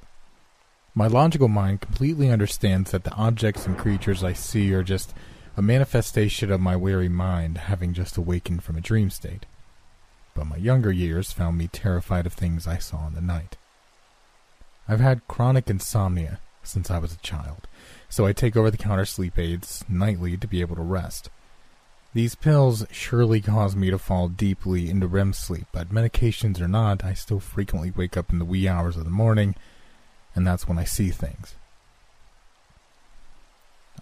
[0.95, 5.13] My logical mind completely understands that the objects and creatures I see are just
[5.57, 9.45] a manifestation of my weary mind having just awakened from a dream state.
[10.33, 13.57] But my younger years found me terrified of things I saw in the night.
[14.87, 17.67] I've had chronic insomnia since I was a child,
[18.07, 21.29] so I take over the counter sleep aids nightly to be able to rest.
[22.13, 27.03] These pills surely cause me to fall deeply into REM sleep, but medications or not,
[27.03, 29.55] I still frequently wake up in the wee hours of the morning,
[30.33, 31.55] and that's when I see things.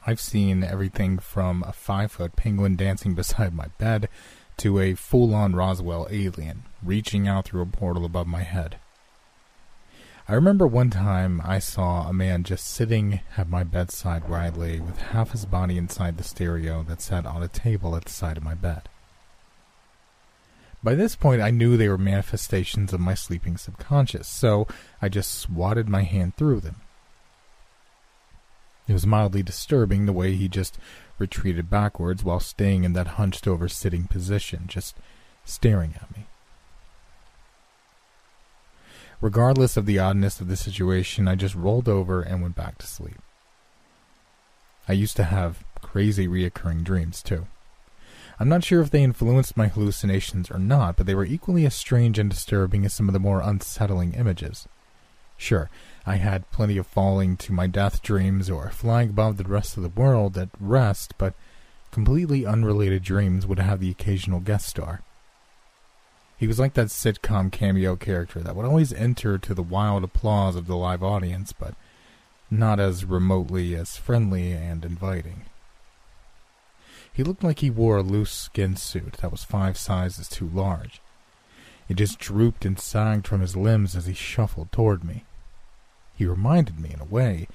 [0.07, 4.07] I've seen everything from a five foot penguin dancing beside my bed
[4.57, 8.77] to a full on Roswell alien reaching out through a portal above my head.
[10.27, 14.49] I remember one time I saw a man just sitting at my bedside where I
[14.49, 18.11] lay with half his body inside the stereo that sat on a table at the
[18.11, 18.89] side of my bed.
[20.81, 24.67] By this point, I knew they were manifestations of my sleeping subconscious, so
[24.99, 26.77] I just swatted my hand through them.
[28.88, 30.79] It was mildly disturbing the way he just
[31.19, 34.95] retreated backwards while staying in that hunched over sitting position, just
[35.43, 36.25] staring at me.
[39.25, 42.85] Regardless of the oddness of the situation, I just rolled over and went back to
[42.85, 43.17] sleep.
[44.88, 47.47] I used to have crazy reoccurring dreams, too.
[48.39, 51.73] I'm not sure if they influenced my hallucinations or not, but they were equally as
[51.73, 54.67] strange and disturbing as some of the more unsettling images.
[55.38, 55.71] Sure,
[56.05, 59.81] I had plenty of falling to my death dreams or flying above the rest of
[59.81, 61.33] the world at rest, but
[61.89, 65.01] completely unrelated dreams would have the occasional guest star.
[66.45, 70.55] He was like that sitcom cameo character that would always enter to the wild applause
[70.55, 71.73] of the live audience, but
[72.51, 75.45] not as remotely as friendly and inviting.
[77.12, 81.01] He looked like he wore a loose skin suit that was five sizes too large.
[81.89, 85.25] It just drooped and sagged from his limbs as he shuffled toward me.
[86.13, 87.47] He reminded me, in a way,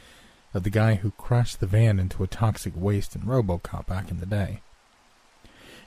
[0.52, 4.18] of the guy who crashed the van into a toxic waste in Robocop back in
[4.18, 4.62] the day.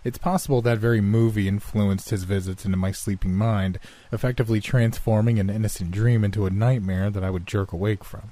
[0.04, 3.80] It's possible that very movie influenced his visits into my sleeping mind,
[4.12, 8.32] effectively transforming an innocent dream into a nightmare that I would jerk awake from.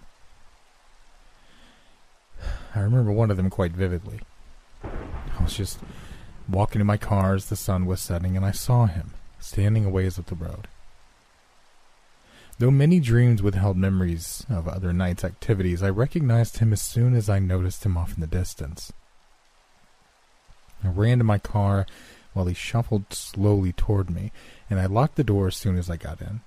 [2.76, 4.20] I remember one of them quite vividly.
[4.84, 5.80] I was just
[6.50, 9.90] walking in my car as the sun was setting, and I saw him standing a
[9.90, 10.68] ways up the road.
[12.60, 17.30] Though many dreams withheld memories of other night's activities, I recognized him as soon as
[17.30, 18.92] I noticed him off in the distance.
[20.84, 21.86] I ran to my car
[22.34, 24.32] while he shuffled slowly toward me,
[24.70, 26.42] and I locked the door as soon as I got in.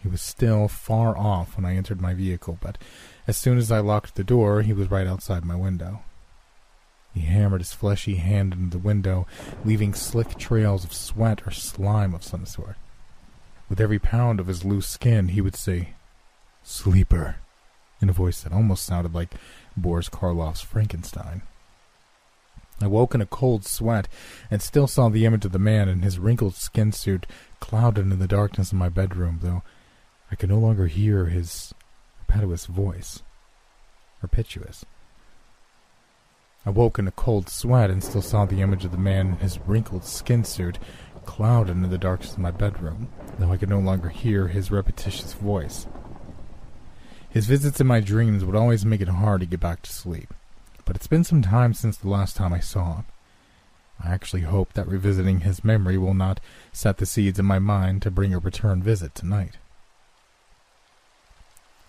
[0.00, 2.78] He was still far off when I entered my vehicle, but
[3.26, 6.02] as soon as I locked the door, he was right outside my window.
[7.12, 9.26] He hammered his fleshy hand into the window,
[9.64, 12.76] leaving slick trails of sweat or slime of some sort.
[13.68, 15.94] With every pound of his loose skin, he would say,
[16.62, 17.36] Sleeper,
[18.00, 19.34] in a voice that almost sounded like
[19.76, 21.42] Boris Karloff's Frankenstein.
[22.80, 24.06] I woke in a cold sweat
[24.50, 27.26] and still saw the image of the man in his wrinkled skin suit
[27.58, 29.62] clouded in the darkness of my bedroom, though
[30.30, 31.72] I could no longer hear his
[32.20, 33.22] impetuous voice.
[34.22, 34.84] Rapituous.
[36.66, 39.36] I woke in a cold sweat and still saw the image of the man in
[39.36, 40.78] his wrinkled skin suit
[41.24, 43.08] clouded in the darkness of my bedroom,
[43.38, 45.86] though I could no longer hear his repetitious voice.
[47.28, 50.34] His visits in my dreams would always make it hard to get back to sleep,
[50.86, 53.04] but it's been some time since the last time I saw him.
[54.02, 56.40] I actually hope that revisiting his memory will not
[56.72, 59.56] set the seeds in my mind to bring a return visit tonight.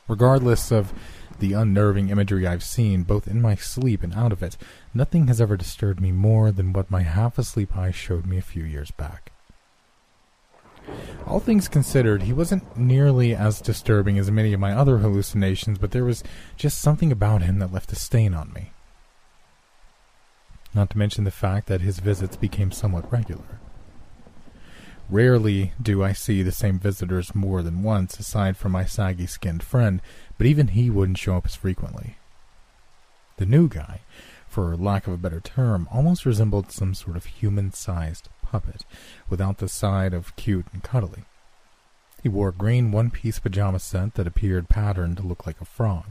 [0.08, 0.94] Regardless of
[1.40, 4.58] the unnerving imagery I've seen, both in my sleep and out of it,
[4.94, 8.42] nothing has ever disturbed me more than what my half asleep eyes showed me a
[8.42, 9.32] few years back.
[11.28, 15.92] All things considered, he wasn't nearly as disturbing as many of my other hallucinations, but
[15.92, 16.24] there was
[16.56, 18.72] just something about him that left a stain on me.
[20.74, 23.60] Not to mention the fact that his visits became somewhat regular.
[25.10, 29.64] Rarely do I see the same visitors more than once, aside from my saggy skinned
[29.64, 30.02] friend,
[30.38, 32.18] but even he wouldn't show up as frequently.
[33.38, 34.02] The new guy,
[34.50, 38.84] for lack of a better term, almost resembled some sort of human sized puppet,
[39.30, 41.24] without the side of cute and cuddly.
[42.22, 45.66] He wore a green one piece pajama set that appeared patterned to look like a
[45.66, 46.06] frog.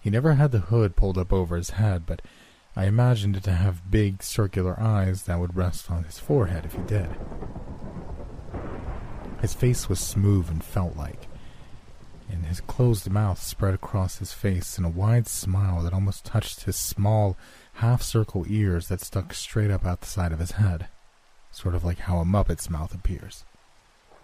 [0.00, 2.22] He never had the hood pulled up over his head, but
[2.76, 6.74] I imagined it to have big circular eyes that would rest on his forehead if
[6.74, 7.08] he did.
[9.40, 11.28] His face was smooth and felt like,
[12.30, 16.64] and his closed mouth spread across his face in a wide smile that almost touched
[16.64, 17.36] his small,
[17.74, 20.88] half circle ears that stuck straight up out the side of his head,
[21.52, 23.44] sort of like how a Muppet's mouth appears.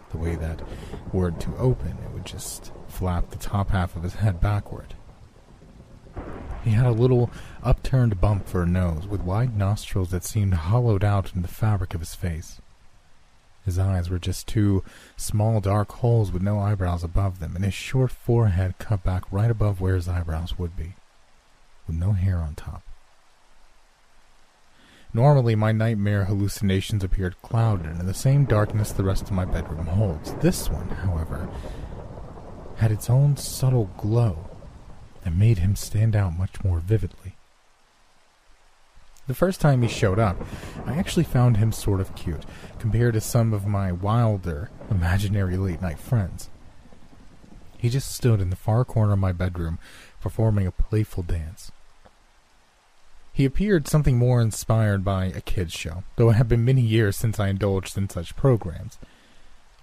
[0.09, 0.61] The way that,
[1.13, 4.95] were it to open, it would just flap the top half of his head backward.
[6.63, 7.31] He had a little
[7.63, 11.93] upturned bump for a nose, with wide nostrils that seemed hollowed out in the fabric
[11.93, 12.61] of his face.
[13.65, 14.83] His eyes were just two
[15.15, 19.51] small dark holes with no eyebrows above them, and his short forehead cut back right
[19.51, 20.95] above where his eyebrows would be,
[21.87, 22.83] with no hair on top.
[25.13, 29.87] Normally, my nightmare hallucinations appeared clouded in the same darkness the rest of my bedroom
[29.87, 30.33] holds.
[30.35, 31.49] This one, however,
[32.77, 34.50] had its own subtle glow
[35.23, 37.35] that made him stand out much more vividly.
[39.27, 40.37] The first time he showed up,
[40.85, 42.43] I actually found him sort of cute,
[42.79, 46.49] compared to some of my wilder, imaginary late night friends.
[47.77, 49.79] He just stood in the far corner of my bedroom,
[50.19, 51.71] performing a playful dance.
[53.33, 57.15] He appeared something more inspired by a kid's show, though it had been many years
[57.15, 58.99] since I indulged in such programs.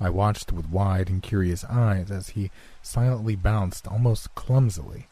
[0.00, 5.07] I watched with wide and curious eyes as he silently bounced almost clumsily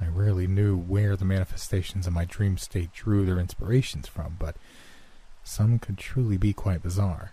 [0.00, 4.56] I rarely knew where the manifestations of my dream state drew their inspirations from, but
[5.42, 7.32] some could truly be quite bizarre.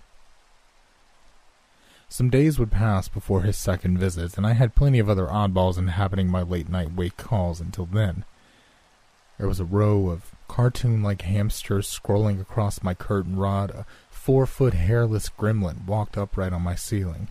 [2.07, 5.78] Some days would pass before his second visit, and I had plenty of other oddballs
[5.78, 8.26] inhabiting my late night wake calls until then.
[9.38, 13.70] There was a row of cartoon like hamsters scrolling across my curtain rod.
[13.72, 17.28] A four foot hairless gremlin walked upright on my ceiling.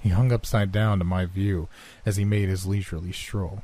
[0.00, 1.68] He hung upside down to my view
[2.04, 3.62] as he made his leisurely stroll.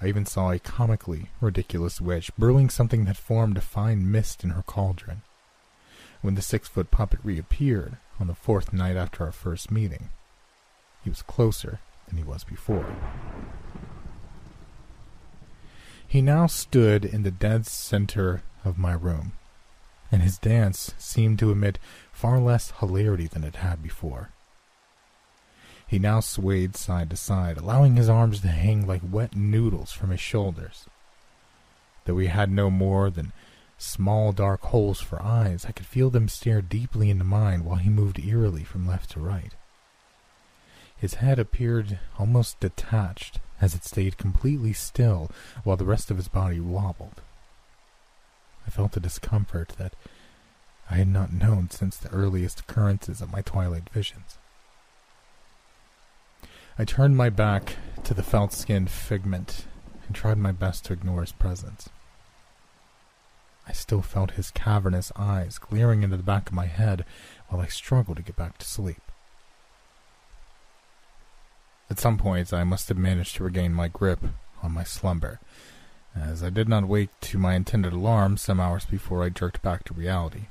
[0.00, 4.50] I even saw a comically ridiculous witch brewing something that formed a fine mist in
[4.50, 5.22] her cauldron.
[6.20, 10.10] When the six foot puppet reappeared on the fourth night after our first meeting,
[11.02, 12.86] he was closer than he was before.
[16.06, 19.32] He now stood in the dead center of my room,
[20.12, 21.78] and his dance seemed to emit
[22.12, 24.30] far less hilarity than it had before.
[25.86, 30.10] He now swayed side to side, allowing his arms to hang like wet noodles from
[30.10, 30.86] his shoulders.
[32.04, 33.32] Though he had no more than
[33.78, 37.90] small dark holes for eyes, I could feel them stare deeply into mine while he
[37.90, 39.54] moved eerily from left to right.
[40.96, 45.30] His head appeared almost detached as it stayed completely still
[45.64, 47.20] while the rest of his body wobbled.
[48.66, 49.94] I felt a discomfort that
[50.90, 54.38] I had not known since the earliest occurrences of my twilight visions.
[56.76, 59.66] I turned my back to the felt skinned figment
[60.06, 61.88] and tried my best to ignore his presence.
[63.68, 67.04] I still felt his cavernous eyes glaring into the back of my head
[67.48, 69.00] while I struggled to get back to sleep.
[71.88, 74.24] At some points, I must have managed to regain my grip
[74.60, 75.38] on my slumber,
[76.16, 79.84] as I did not wake to my intended alarm some hours before I jerked back
[79.84, 80.46] to reality.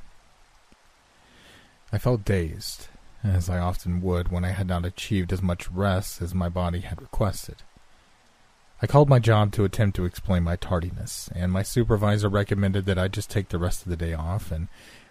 [1.92, 2.88] I felt dazed
[3.24, 6.82] as I often would when I had not achieved as much rest as my body
[6.82, 7.58] had requested.
[8.82, 13.00] I called my job to attempt to explain my tardiness, and my supervisor recommended that
[13.00, 14.68] I just take the rest of the day off and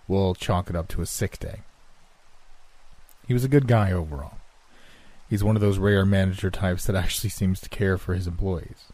[0.06, 1.60] we'll chalk it up to a sick day.
[3.26, 4.38] He was a good guy overall.
[5.30, 8.92] He's one of those rare manager types that actually seems to care for his employees.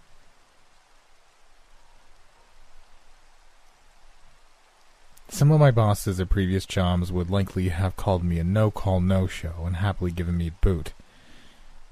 [5.30, 9.64] Some of my bosses at previous jobs would likely have called me a no-call no-show
[9.66, 10.94] and happily given me a boot.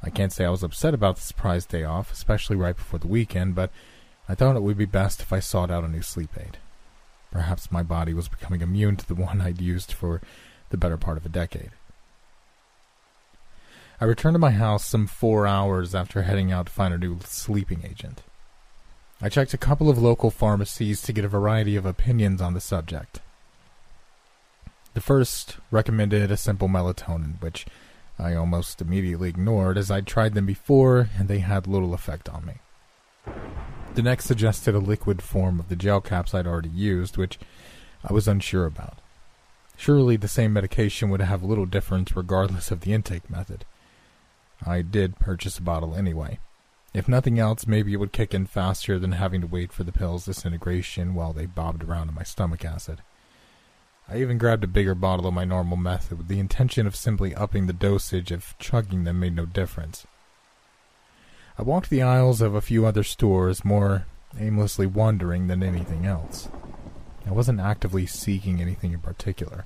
[0.02, 3.06] I can't say I was upset about the surprise day off, especially right before the
[3.06, 3.70] weekend, but
[4.26, 6.56] I thought it would be best if I sought out a new sleep aid.
[7.30, 10.22] Perhaps my body was becoming immune to the one I'd used for
[10.70, 11.70] the better part of a decade.
[14.00, 17.18] I returned to my house some four hours after heading out to find a new
[17.24, 18.22] sleeping agent.
[19.20, 22.60] I checked a couple of local pharmacies to get a variety of opinions on the
[22.60, 23.20] subject.
[24.96, 27.66] The first recommended a simple melatonin, which
[28.18, 32.46] I almost immediately ignored as I'd tried them before and they had little effect on
[32.46, 32.54] me.
[33.94, 37.38] The next suggested a liquid form of the gel caps I'd already used, which
[38.08, 39.02] I was unsure about.
[39.76, 43.66] Surely the same medication would have little difference regardless of the intake method.
[44.64, 46.38] I did purchase a bottle anyway.
[46.94, 49.92] If nothing else, maybe it would kick in faster than having to wait for the
[49.92, 53.02] pill's disintegration while they bobbed around in my stomach acid.
[54.08, 57.34] I even grabbed a bigger bottle of my normal method with the intention of simply
[57.34, 60.06] upping the dosage if chugging them made no difference.
[61.58, 64.06] I walked the aisles of a few other stores, more
[64.38, 66.48] aimlessly wandering than anything else.
[67.26, 69.64] I wasn't actively seeking anything in particular.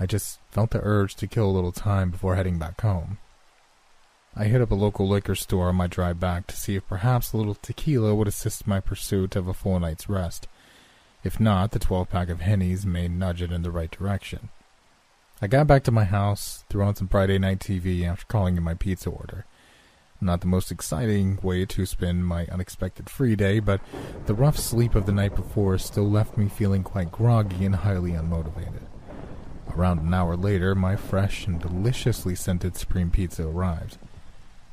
[0.00, 3.18] I just felt the urge to kill a little time before heading back home.
[4.34, 7.32] I hit up a local liquor store on my drive back to see if perhaps
[7.32, 10.46] a little tequila would assist my pursuit of a full night's rest.
[11.28, 14.48] If not, the 12 pack of Hennies may nudge it in the right direction.
[15.42, 18.62] I got back to my house, threw on some Friday night TV after calling in
[18.62, 19.44] my pizza order.
[20.22, 23.82] Not the most exciting way to spend my unexpected free day, but
[24.24, 28.12] the rough sleep of the night before still left me feeling quite groggy and highly
[28.12, 28.86] unmotivated.
[29.76, 33.98] Around an hour later, my fresh and deliciously scented Supreme Pizza arrived.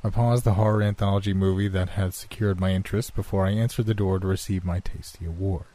[0.06, 3.94] I paused the horror anthology movie that had secured my interest before I answered the
[3.94, 5.75] door to receive my tasty award.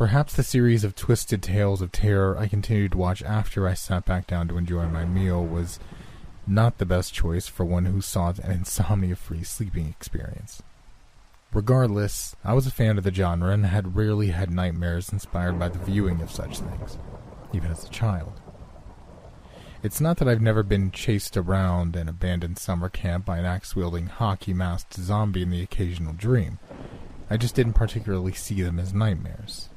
[0.00, 4.06] Perhaps the series of twisted tales of terror I continued to watch after I sat
[4.06, 5.78] back down to enjoy my meal was
[6.46, 10.62] not the best choice for one who sought an insomnia free sleeping experience.
[11.52, 15.68] Regardless, I was a fan of the genre and had rarely had nightmares inspired by
[15.68, 16.96] the viewing of such things,
[17.52, 18.40] even as a child.
[19.82, 23.76] It's not that I've never been chased around an abandoned summer camp by an axe
[23.76, 26.58] wielding, hockey masked zombie in the occasional dream.
[27.28, 29.68] I just didn't particularly see them as nightmares.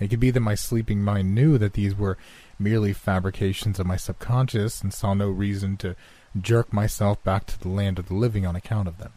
[0.00, 2.18] It could be that my sleeping mind knew that these were
[2.58, 5.96] merely fabrications of my subconscious and saw no reason to
[6.40, 9.12] jerk myself back to the land of the living on account of them.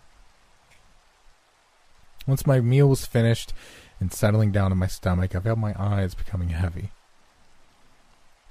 [2.28, 3.54] Once my meal was finished
[4.00, 6.92] and settling down in my stomach, I felt my eyes becoming heavy.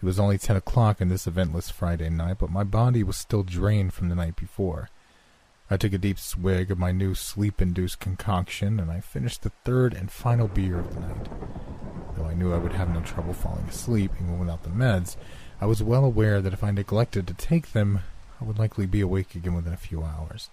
[0.02, 3.42] It was only ten o'clock on this eventless Friday night, but my body was still
[3.42, 4.90] drained from the night before.
[5.68, 9.50] I took a deep swig of my new sleep induced concoction, and I finished the
[9.64, 11.28] third and final beer of the night.
[12.16, 15.16] Though I knew I would have no trouble falling asleep even without the meds,
[15.60, 18.00] I was well aware that if I neglected to take them,
[18.40, 20.50] I would likely be awake again within a few hours.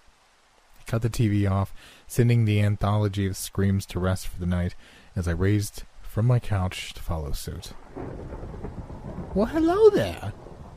[0.80, 1.72] I cut the TV off,
[2.08, 4.74] sending the anthology of screams to rest for the night
[5.14, 7.72] as I raised from my couch to follow suit.
[9.34, 10.32] Well, hello there,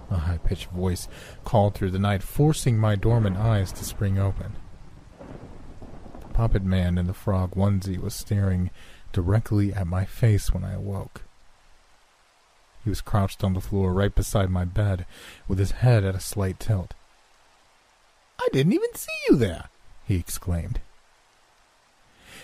[0.09, 1.07] a high pitched voice
[1.43, 4.55] called through the night, forcing my dormant eyes to spring open.
[6.21, 8.69] The puppet man in the frog onesie was staring
[9.11, 11.23] directly at my face when I awoke.
[12.83, 15.05] He was crouched on the floor right beside my bed,
[15.47, 16.93] with his head at a slight tilt.
[18.39, 19.65] I didn't even see you there,
[20.05, 20.79] he exclaimed.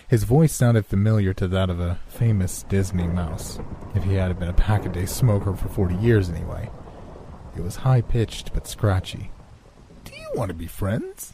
[0.08, 3.60] His voice sounded familiar to that of a famous Disney mouse,
[3.96, 6.70] if he had been a pack-a-day smoker for forty years anyway.
[7.56, 9.32] It was high-pitched but scratchy.
[10.04, 11.34] Do you want to be friends?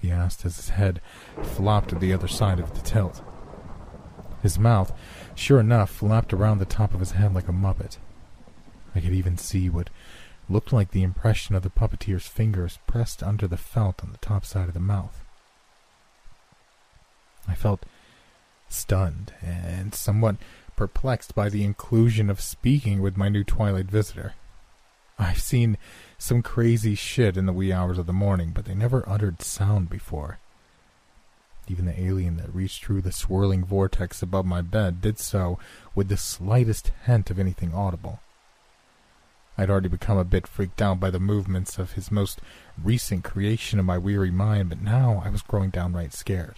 [0.00, 1.00] He asked as his head
[1.42, 3.22] flopped to the other side of the tilt.
[4.42, 4.92] His mouth,
[5.34, 7.98] sure enough, flapped around the top of his head like a muppet.
[8.94, 9.90] I could even see what
[10.48, 14.44] looked like the impression of the puppeteer's fingers pressed under the felt on the top
[14.44, 15.24] side of the mouth.
[17.46, 17.84] I felt
[18.68, 20.36] stunned and somewhat
[20.76, 24.34] perplexed by the inclusion of speaking with my new Twilight visitor.
[25.18, 25.76] I've seen
[26.16, 29.90] some crazy shit in the wee hours of the morning, but they never uttered sound
[29.90, 30.38] before.
[31.66, 35.58] Even the alien that reached through the swirling vortex above my bed did so
[35.94, 38.20] with the slightest hint of anything audible.
[39.58, 42.40] I'd already become a bit freaked out by the movements of his most
[42.82, 46.54] recent creation in my weary mind, but now I was growing downright scared.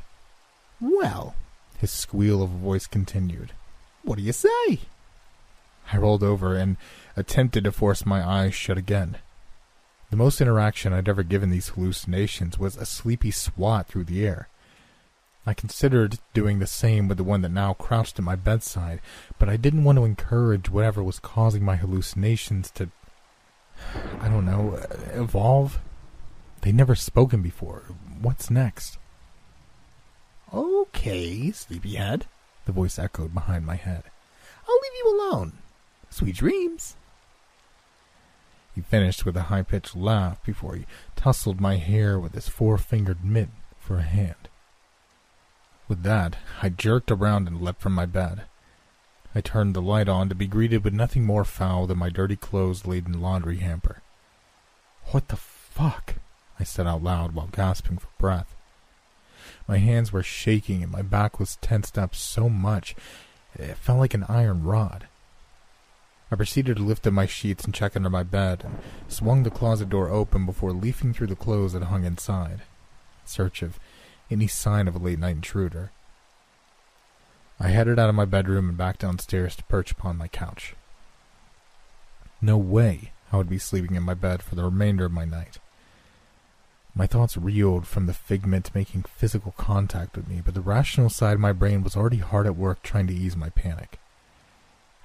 [0.81, 1.35] Well,
[1.79, 3.53] his squeal of a voice continued.
[4.03, 4.81] What do you say?
[5.93, 6.77] I rolled over and
[7.17, 9.19] attempted to force my eyes shut again.
[10.11, 14.49] The most interaction I'd ever given these hallucinations was a sleepy swat through the air.
[15.47, 19.01] I considered doing the same with the one that now crouched at my bedside,
[19.39, 22.91] but I didn't want to encourage whatever was causing my hallucinations to,
[24.21, 24.81] I don't know,
[25.13, 25.81] evolve.
[26.61, 27.85] They'd never spoken before.
[28.21, 28.99] What's next?
[30.53, 32.27] Okay, sleepyhead,
[32.67, 34.03] the voice echoed behind my head.
[34.69, 35.53] I'll leave you alone.
[36.11, 36.97] Sweet dreams.
[38.75, 40.87] He finished with a high pitched laugh before he
[41.17, 43.49] tousled my hair with his four fingered mitt
[43.79, 44.49] for a hand.
[45.89, 48.43] With that, I jerked around and leapt from my bed.
[49.35, 52.37] I turned the light on to be greeted with nothing more foul than my dirty
[52.37, 54.03] clothes laden laundry hamper.
[55.07, 56.17] What the fuck?
[56.59, 58.55] I said out loud while gasping for breath.
[59.67, 62.95] My hands were shaking and my back was tensed up so much
[63.55, 65.09] it felt like an iron rod.
[66.31, 68.79] I proceeded to lift up my sheets and check under my bed, and
[69.09, 73.63] swung the closet door open before leafing through the clothes that hung inside, in search
[73.63, 73.81] of
[74.31, 75.91] any sign of a late night intruder.
[77.59, 80.75] I headed out of my bedroom and back downstairs to perch upon my couch.
[82.41, 85.59] No way I would be sleeping in my bed for the remainder of my night.
[86.95, 91.35] My thoughts reeled from the figment making physical contact with me, but the rational side
[91.35, 93.99] of my brain was already hard at work trying to ease my panic.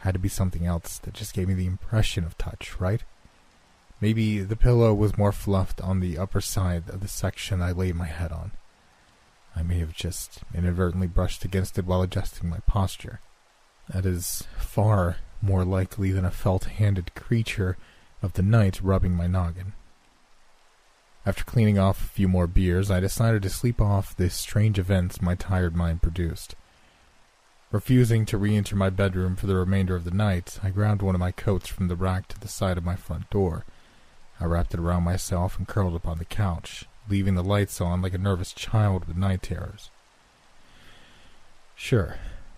[0.06, 3.03] Had to be something else that just gave me the impression of touch, right?
[3.99, 7.95] Maybe the pillow was more fluffed on the upper side of the section I laid
[7.95, 8.51] my head on.
[9.56, 13.20] I may have just inadvertently brushed against it while adjusting my posture.
[13.91, 17.76] That is far more likely than a felt handed creature
[18.22, 19.74] of the night rubbing my noggin.
[21.26, 25.20] After cleaning off a few more beers, I decided to sleep off the strange events
[25.20, 26.53] my tired mind produced.
[27.76, 31.13] Refusing to re enter my bedroom for the remainder of the night, I grabbed one
[31.13, 33.65] of my coats from the rack to the side of my front door.
[34.39, 38.01] I wrapped it around myself and curled up on the couch, leaving the lights on
[38.01, 39.89] like a nervous child with night terrors.
[41.76, 42.15] Sure,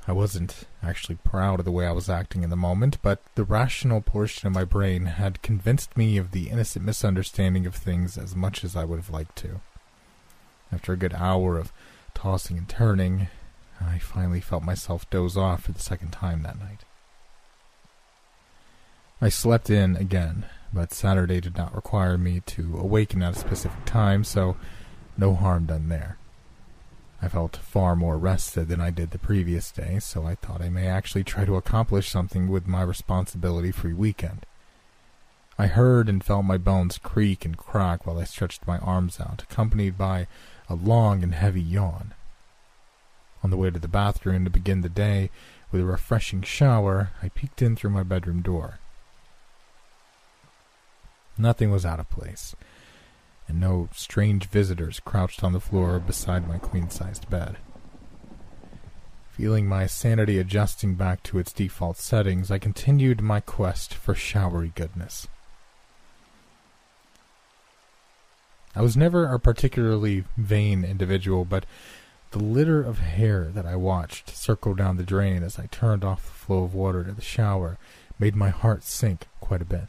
[0.07, 3.43] I wasn't actually proud of the way I was acting in the moment, but the
[3.43, 8.35] rational portion of my brain had convinced me of the innocent misunderstanding of things as
[8.35, 9.61] much as I would have liked to.
[10.71, 11.73] After a good hour of
[12.13, 13.29] tossing and turning,
[13.81, 16.83] I finally felt myself doze off for the second time that night.
[19.21, 23.85] I slept in again, but Saturday did not require me to awaken at a specific
[23.85, 24.57] time, so
[25.17, 26.17] no harm done there.
[27.19, 30.69] I felt far more rested than I did the previous day, so I thought I
[30.69, 34.45] may actually try to accomplish something with my responsibility free weekend.
[35.57, 39.41] I heard and felt my bones creak and crack while I stretched my arms out,
[39.41, 40.27] accompanied by
[40.69, 42.13] a long and heavy yawn.
[43.43, 45.29] On the way to the bathroom to begin the day
[45.71, 48.79] with a refreshing shower, I peeked in through my bedroom door.
[51.37, 52.55] Nothing was out of place,
[53.47, 57.57] and no strange visitors crouched on the floor beside my queen sized bed.
[59.29, 64.71] Feeling my sanity adjusting back to its default settings, I continued my quest for showery
[64.73, 65.27] goodness.
[68.75, 71.67] I was never a particularly vain individual, but
[72.31, 76.25] the litter of hair that I watched circle down the drain as I turned off
[76.25, 77.77] the flow of water to the shower
[78.19, 79.87] made my heart sink quite a bit.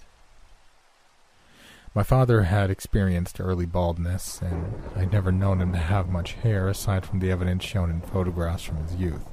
[1.94, 6.68] My father had experienced early baldness, and I'd never known him to have much hair
[6.68, 9.24] aside from the evidence shown in photographs from his youth.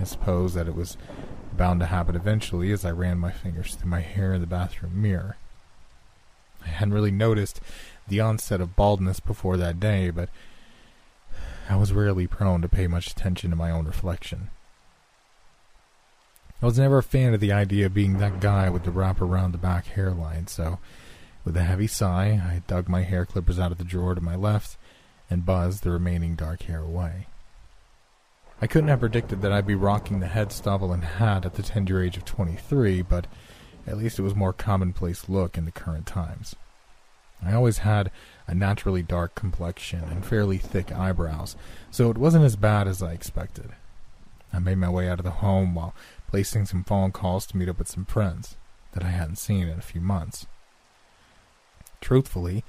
[0.00, 0.96] I suppose that it was
[1.56, 5.00] bound to happen eventually as I ran my fingers through my hair in the bathroom
[5.00, 5.36] mirror.
[6.64, 7.60] I hadn't really noticed
[8.08, 10.30] the onset of baldness before that day, but
[11.68, 14.50] I was rarely prone to pay much attention to my own reflection.
[16.62, 19.20] I was never a fan of the idea of being that guy with the wrap
[19.20, 20.78] around the back hairline, so
[21.44, 24.34] with a heavy sigh, I dug my hair clippers out of the drawer to my
[24.34, 24.76] left
[25.28, 27.26] and buzzed the remaining dark hair away.
[28.62, 31.62] I couldn't have predicted that I'd be rocking the head stubble and hat at the
[31.62, 33.26] tender age of 23, but
[33.86, 36.54] at least it was more commonplace look in the current times.
[37.44, 38.10] I always had
[38.46, 41.56] a naturally dark complexion and fairly thick eyebrows,
[41.90, 43.70] so it wasn't as bad as I expected.
[44.52, 45.94] I made my way out of the home while
[46.28, 48.56] placing some phone calls to meet up with some friends
[48.92, 50.46] that I hadn't seen in a few months.
[52.00, 52.64] Truthfully,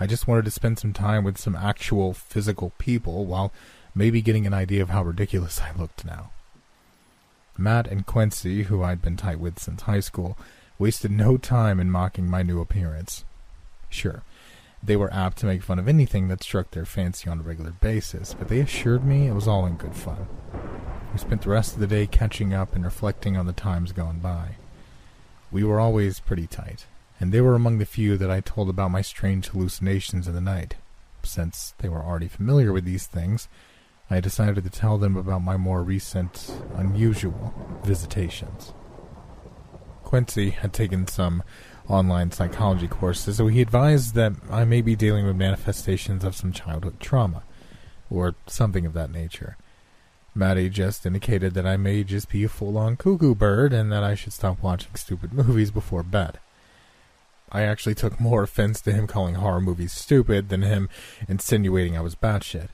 [0.00, 3.52] I just wanted to spend some time with some actual physical people while
[3.94, 6.30] maybe getting an idea of how ridiculous I looked now.
[7.56, 10.38] Matt and Quincy, who I'd been tight with since high school,
[10.78, 13.24] wasted no time in mocking my new appearance.
[13.90, 14.22] Sure,
[14.82, 17.72] they were apt to make fun of anything that struck their fancy on a regular
[17.72, 20.28] basis, but they assured me it was all in good fun.
[21.12, 24.20] We spent the rest of the day catching up and reflecting on the times gone
[24.20, 24.56] by.
[25.50, 26.86] We were always pretty tight,
[27.18, 30.40] and they were among the few that I told about my strange hallucinations in the
[30.40, 30.76] night.
[31.22, 33.48] Since they were already familiar with these things,
[34.10, 38.72] I decided to tell them about my more recent, unusual visitations.
[40.02, 41.42] Quincy had taken some
[41.88, 46.52] online psychology courses, so he advised that I may be dealing with manifestations of some
[46.52, 47.42] childhood trauma,
[48.10, 49.56] or something of that nature.
[50.34, 54.04] Maddie just indicated that I may just be a full on cuckoo bird and that
[54.04, 56.38] I should stop watching stupid movies before bed.
[57.50, 60.88] I actually took more offense to him calling horror movies stupid than him
[61.28, 62.68] insinuating I was batshit.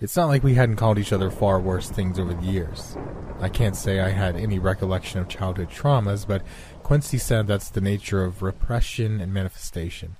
[0.00, 2.96] It's not like we hadn't called each other far worse things over the years.
[3.40, 6.42] I can't say I had any recollection of childhood traumas, but
[6.84, 10.16] Quincy said that's the nature of repression and manifestation.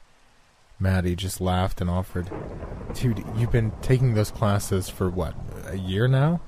[0.80, 2.30] Maddie just laughed and offered,
[2.94, 5.34] Dude, you've been taking those classes for what,
[5.66, 6.40] a year now?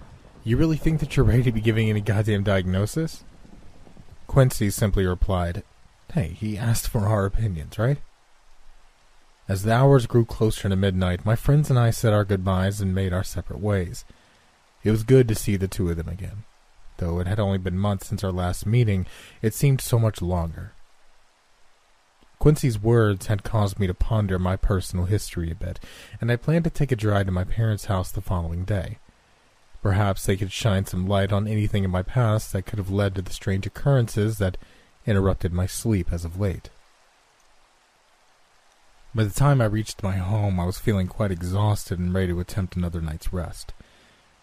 [0.43, 3.25] You really think that you're ready to be giving any goddamn diagnosis?
[4.27, 5.62] Quincy simply replied,
[6.14, 7.99] Hey, he asked for our opinions, right?
[9.49, 12.95] As the hours grew closer to midnight, my friends and I said our goodbyes and
[12.95, 14.07] made our separate ways.
[14.83, 16.45] It was good to see the two of them again.
[16.99, 19.07] Though it had only been months since our last meeting,
[19.42, 20.72] it seemed so much longer.
[22.38, 25.80] Quincy's words had caused me to ponder my personal history a bit,
[26.20, 28.99] and I planned to take a drive to my parents' house the following day.
[29.82, 33.14] Perhaps they could shine some light on anything in my past that could have led
[33.14, 34.59] to the strange occurrences that
[35.07, 36.70] interrupted my sleep as of late.
[39.14, 42.40] By the time I reached my home, I was feeling quite exhausted and ready to
[42.40, 43.72] attempt another night's rest.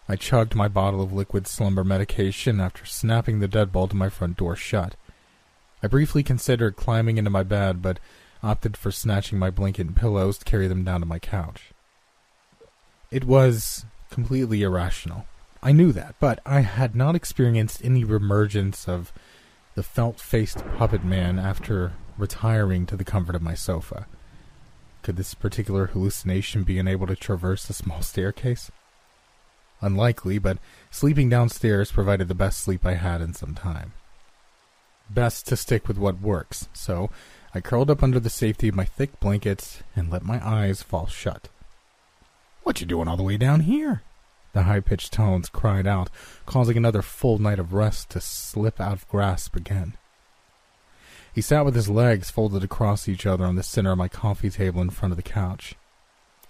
[0.07, 4.37] I chugged my bottle of liquid slumber medication after snapping the deadbolt of my front
[4.37, 4.95] door shut.
[5.81, 7.99] I briefly considered climbing into my bed, but
[8.41, 11.71] opted for snatching my blanket and pillows to carry them down to my couch.
[13.11, 15.25] It was completely irrational.
[15.61, 19.13] I knew that, but I had not experienced any reemergence of
[19.75, 24.07] the felt faced puppet man after retiring to the comfort of my sofa.
[25.01, 28.71] Could this particular hallucination be unable to traverse the small staircase?
[29.83, 30.59] Unlikely, but
[30.89, 33.91] sleeping downstairs provided the best sleep I had in some time.
[35.09, 37.09] Best to stick with what works, so
[37.53, 41.07] I curled up under the safety of my thick blankets and let my eyes fall
[41.07, 41.49] shut.
[42.63, 44.03] What you doing all the way down here?
[44.53, 46.09] The high pitched tones cried out,
[46.45, 49.97] causing another full night of rest to slip out of grasp again.
[51.33, 54.49] He sat with his legs folded across each other on the center of my coffee
[54.49, 55.75] table in front of the couch.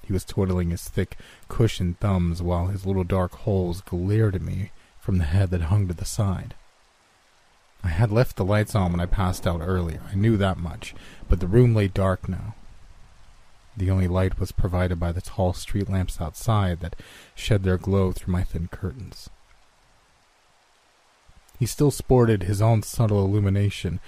[0.06, 4.72] He was twiddling his thick, cushioned thumbs while his little dark holes glared at me
[5.00, 6.56] from the head that hung to the side.
[7.84, 10.96] I had left the lights on when I passed out earlier, I knew that much,
[11.28, 12.56] but the room lay dark now.
[13.76, 16.96] The only light was provided by the tall street lamps outside that
[17.36, 19.30] shed their glow through my thin curtains.
[21.60, 24.00] He still sported his own subtle illumination,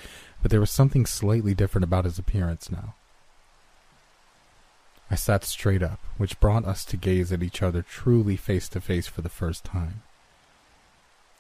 [0.42, 2.96] but there was something slightly different about his appearance now.
[5.10, 8.82] I sat straight up, which brought us to gaze at each other truly face to
[8.82, 10.02] face for the first time.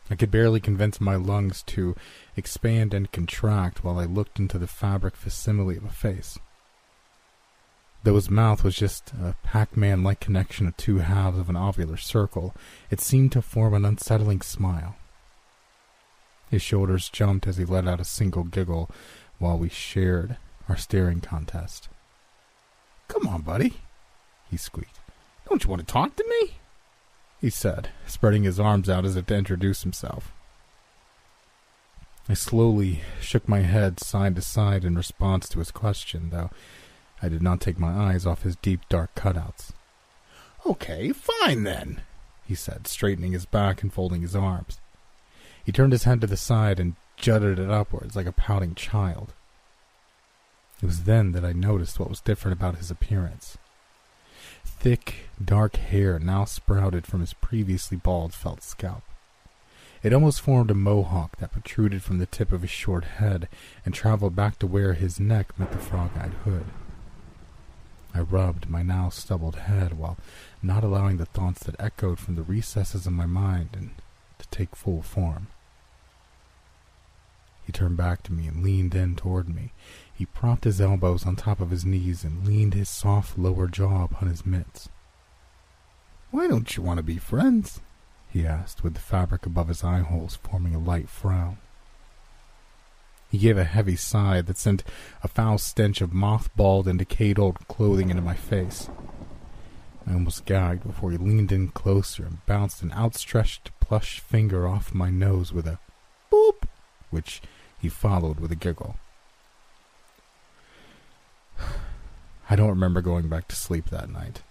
[0.09, 1.95] I could barely convince my lungs to
[2.37, 6.37] expand and contract while I looked into the fabric facsimile of a face.
[8.03, 11.55] Though his mouth was just a Pac Man like connection of two halves of an
[11.55, 12.53] ovular circle,
[12.91, 14.95] it seemed to form an unsettling smile.
[16.51, 18.91] His shoulders jumped as he let out a single giggle
[19.39, 20.37] while we shared
[20.69, 21.89] our staring contest.
[23.07, 23.73] Come on, buddy,
[24.49, 24.99] he squeaked.
[25.49, 26.55] Don't you want to talk to me?
[27.39, 30.31] He said, spreading his arms out as if to introduce himself.
[32.27, 36.49] I slowly shook my head side to side in response to his question, though
[37.21, 39.71] I did not take my eyes off his deep, dark cutouts.
[40.65, 42.01] Okay, fine then,
[42.45, 44.79] he said, straightening his back and folding his arms.
[45.63, 49.33] He turned his head to the side and jutted it upwards like a pouting child.
[50.81, 53.57] It was then that I noticed what was different about his appearance.
[54.63, 59.03] Thick, dark hair now sprouted from his previously bald felt scalp.
[60.03, 63.47] It almost formed a mohawk that protruded from the tip of his short head
[63.83, 66.65] and traveled back to where his neck met the frog-eyed hood.
[68.13, 70.17] I rubbed my now stubbled head while
[70.61, 73.91] not allowing the thoughts that echoed from the recesses of my mind and
[74.37, 75.47] to take full form.
[77.65, 79.73] He turned back to me and leaned in toward me.
[80.15, 84.05] He propped his elbows on top of his knees and leaned his soft lower jaw
[84.05, 84.87] upon his mitts.
[86.31, 87.81] Why don't you want to be friends?
[88.29, 91.57] he asked, with the fabric above his eye holes forming a light frown.
[93.29, 94.83] He gave a heavy sigh that sent
[95.21, 98.89] a foul stench of mothballed and decayed old clothing into my face.
[100.07, 104.93] I almost gagged before he leaned in closer and bounced an outstretched plush finger off
[104.93, 105.79] my nose with a
[106.31, 106.67] boop,
[107.09, 107.41] which
[107.81, 108.97] he followed with a giggle.
[112.49, 114.43] I don't remember going back to sleep that night,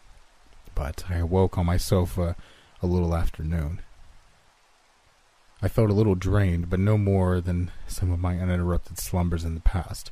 [0.75, 2.37] but I awoke on my sofa
[2.83, 3.81] a little after noon.
[5.63, 9.55] I felt a little drained, but no more than some of my uninterrupted slumbers in
[9.55, 10.11] the past.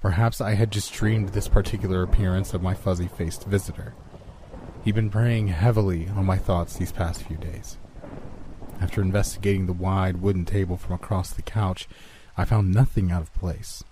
[0.00, 3.94] Perhaps I had just dreamed this particular appearance of my fuzzy faced visitor.
[4.82, 7.76] He'd been preying heavily on my thoughts these past few days.
[8.80, 11.86] After investigating the wide wooden table from across the couch,
[12.36, 13.84] I found nothing out of place.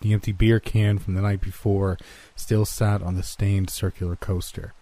[0.00, 1.98] The empty beer can from the night before
[2.36, 4.74] still sat on the stained circular coaster.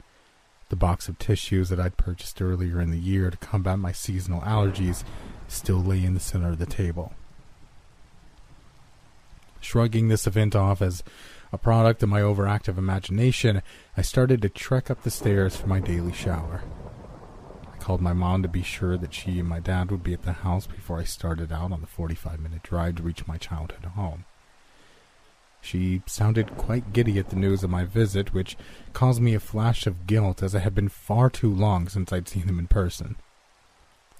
[0.68, 4.40] The box of tissues that I'd purchased earlier in the year to combat my seasonal
[4.42, 5.04] allergies
[5.48, 7.14] still lay in the center of the table.
[9.60, 11.02] Shrugging this event off as
[11.52, 13.62] a product of my overactive imagination,
[13.96, 16.62] I started to trek up the stairs for my daily shower.
[17.72, 20.22] I called my mom to be sure that she and my dad would be at
[20.22, 23.84] the house before I started out on the 45 minute drive to reach my childhood
[23.84, 24.24] home.
[25.66, 28.56] She sounded quite giddy at the news of my visit, which
[28.92, 32.28] caused me a flash of guilt as it had been far too long since I'd
[32.28, 33.16] seen them in person.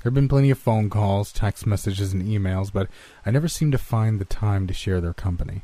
[0.03, 2.88] There had been plenty of phone calls, text messages, and emails, but
[3.24, 5.62] I never seemed to find the time to share their company.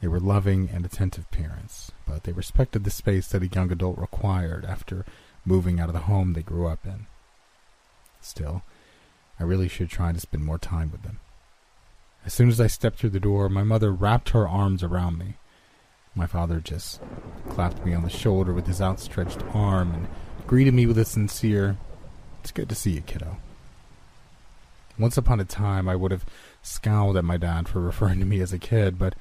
[0.00, 3.98] They were loving and attentive parents, but they respected the space that a young adult
[3.98, 5.04] required after
[5.44, 7.08] moving out of the home they grew up in.
[8.22, 8.62] Still,
[9.38, 11.20] I really should try to spend more time with them.
[12.24, 15.34] As soon as I stepped through the door, my mother wrapped her arms around me.
[16.14, 17.00] My father just
[17.48, 20.08] clapped me on the shoulder with his outstretched arm and
[20.46, 21.76] greeted me with a sincere,
[22.40, 23.38] It's good to see you, kiddo.
[24.98, 26.26] Once upon a time, I would have
[26.62, 29.14] scowled at my dad for referring to me as a kid, but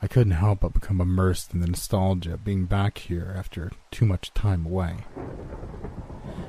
[0.00, 4.06] I couldn't help but become immersed in the nostalgia of being back here after too
[4.06, 4.98] much time away.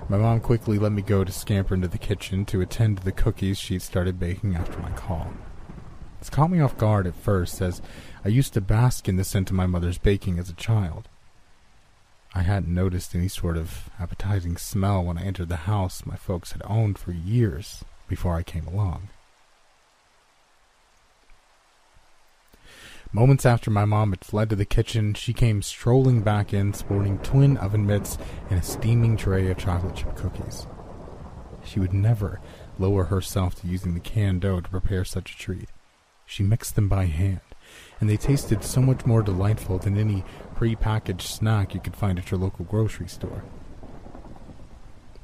[0.07, 3.11] My mom quickly let me go to scamper into the kitchen to attend to the
[3.11, 5.33] cookies she'd started baking after my call.
[6.19, 7.81] This caught me off guard at first, as
[8.23, 11.07] I used to bask in the scent of my mother's baking as a child.
[12.35, 16.51] I hadn't noticed any sort of appetizing smell when I entered the house my folks
[16.51, 19.09] had owned for years before I came along.
[23.11, 27.17] Moments after my mom had fled to the kitchen, she came strolling back in, sporting
[27.19, 28.19] twin oven mitts
[28.51, 30.67] and a steaming tray of chocolate chip cookies.
[31.65, 32.39] She would never
[32.77, 35.69] lower herself to using the canned dough to prepare such a treat.
[36.29, 37.41] She mixed them by hand,
[37.99, 40.23] and they tasted so much more delightful than any
[40.53, 43.43] pre-packaged snack you could find at your local grocery store.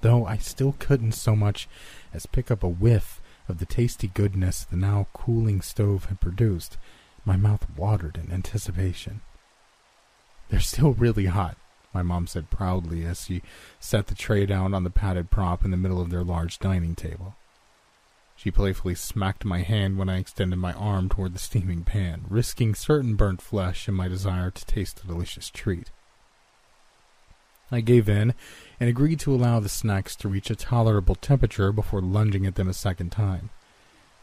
[0.02, 1.70] Though I still couldn't so much
[2.12, 6.78] as pick up a whiff of the tasty goodness the now cooling stove had produced,
[7.24, 9.22] My mouth watered in anticipation.
[10.50, 11.56] They're still really hot,
[11.94, 13.44] my mom said proudly as she
[13.80, 16.96] set the tray down on the padded prop in the middle of their large dining
[16.96, 17.36] table.
[18.46, 22.76] She playfully smacked my hand when I extended my arm toward the steaming pan, risking
[22.76, 25.90] certain burnt flesh in my desire to taste the delicious treat.
[27.72, 28.36] I gave in
[28.80, 32.70] and agreed to allow the snacks to reach a tolerable temperature before lunging at them
[32.70, 33.50] a second time.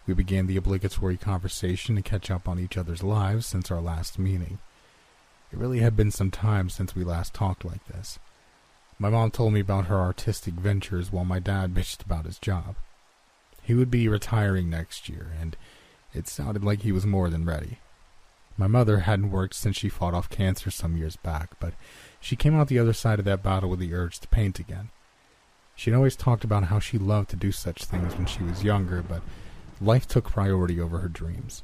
[0.07, 4.21] We began the obligatory conversation to catch up on each other's lives since our last
[4.21, 4.61] meeting.
[5.51, 8.21] It really had been some time since we last talked like this.
[9.01, 12.77] My mom told me about her artistic ventures while my dad bitched about his job.
[13.63, 15.57] He would be retiring next year, and
[16.13, 17.79] it sounded like he was more than ready.
[18.57, 21.75] My mother hadn't worked since she fought off cancer some years back, but
[22.21, 24.91] she came out the other side of that battle with the urge to paint again.
[25.75, 29.03] She'd always talked about how she loved to do such things when she was younger,
[29.03, 29.23] but
[29.81, 31.63] life took priority over her dreams.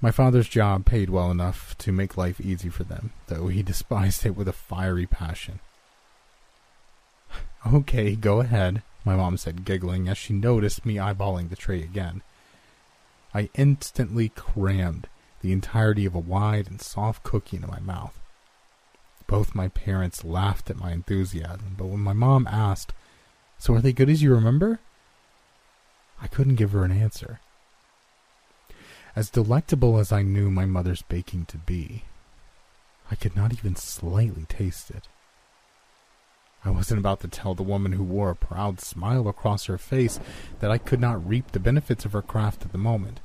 [0.00, 4.26] My father's job paid well enough to make life easy for them, though he despised
[4.26, 5.60] it with a fiery passion.
[7.66, 12.22] okay, go ahead, my mom said, giggling as she noticed me eyeballing the tray again.
[13.32, 15.08] I instantly crammed
[15.40, 18.18] the entirety of a wide and soft cookie into my mouth.
[19.28, 22.92] Both my parents laughed at my enthusiasm, but when my mom asked,
[23.58, 24.80] So are they good as you remember?
[26.20, 27.40] I couldn't give her an answer.
[29.14, 32.04] As delectable as I knew my mother's baking to be,
[33.10, 35.08] I could not even slightly taste it.
[36.66, 40.18] I wasn't about to tell the woman who wore a proud smile across her face
[40.58, 43.20] that I could not reap the benefits of her craft at the moment.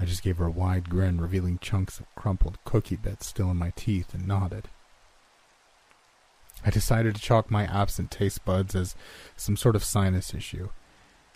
[0.00, 3.58] I just gave her a wide grin, revealing chunks of crumpled cookie bits still in
[3.58, 4.68] my teeth, and nodded.
[6.64, 8.96] I decided to chalk my absent taste buds as
[9.36, 10.70] some sort of sinus issue.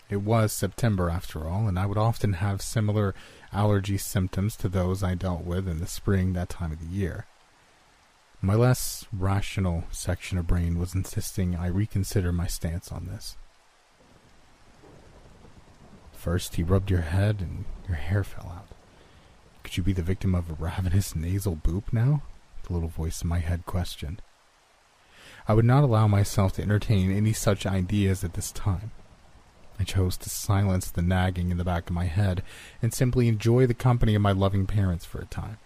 [0.09, 3.13] It was September, after all, and I would often have similar
[3.53, 7.25] allergy symptoms to those I dealt with in the spring that time of the year.
[8.41, 13.35] My less rational section of brain was insisting I reconsider my stance on this.
[16.13, 18.67] First, he rubbed your head and your hair fell out.
[19.63, 22.21] Could you be the victim of a ravenous nasal boop now?
[22.63, 24.21] The little voice in my head questioned.
[25.47, 28.91] I would not allow myself to entertain any such ideas at this time.
[29.79, 32.43] I chose to silence the nagging in the back of my head
[32.81, 35.57] and simply enjoy the company of my loving parents for a time.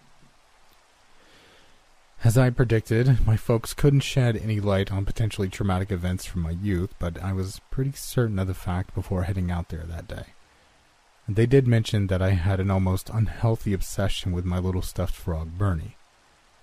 [2.24, 6.52] As I predicted, my folks couldn't shed any light on potentially traumatic events from my
[6.52, 10.26] youth, but I was pretty certain of the fact before heading out there that day.
[11.28, 15.58] They did mention that I had an almost unhealthy obsession with my little stuffed frog,
[15.58, 15.96] Bernie.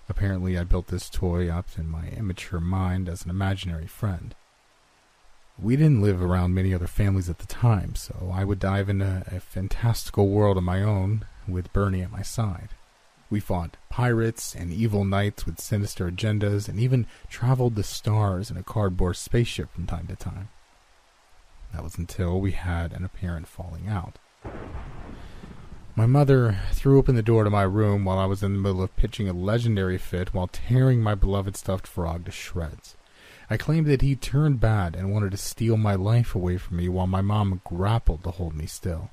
[0.08, 4.34] Apparently, I built this toy up in my immature mind as an imaginary friend.
[5.58, 9.24] We didn't live around many other families at the time, so I would dive into
[9.30, 12.70] a fantastical world of my own with Bernie at my side.
[13.30, 18.56] We fought pirates and evil knights with sinister agendas and even traveled the stars in
[18.56, 20.48] a cardboard spaceship from time to time.
[21.72, 24.18] That was until we had an apparent falling out.
[25.94, 28.82] My mother threw open the door to my room while I was in the middle
[28.82, 32.96] of pitching a legendary fit while tearing my beloved stuffed frog to shreds.
[33.48, 36.88] I claimed that he turned bad and wanted to steal my life away from me
[36.88, 39.10] while my mom grappled to hold me still.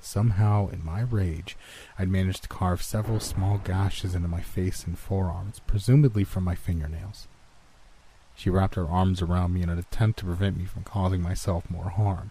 [0.00, 1.56] Somehow, in my rage,
[1.98, 6.54] I'd managed to carve several small gashes into my face and forearms, presumably from my
[6.54, 7.26] fingernails.
[8.34, 11.68] She wrapped her arms around me in an attempt to prevent me from causing myself
[11.68, 12.30] more harm.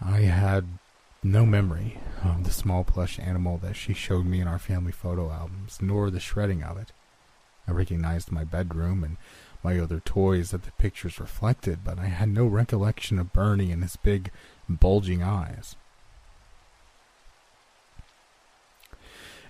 [0.00, 0.66] I had
[1.22, 5.32] no memory of the small plush animal that she showed me in our family photo
[5.32, 6.92] albums, nor the shredding of it.
[7.66, 9.16] I recognized my bedroom and
[9.64, 13.82] my other toys that the pictures reflected, but I had no recollection of Bernie and
[13.82, 14.30] his big,
[14.68, 15.74] bulging eyes.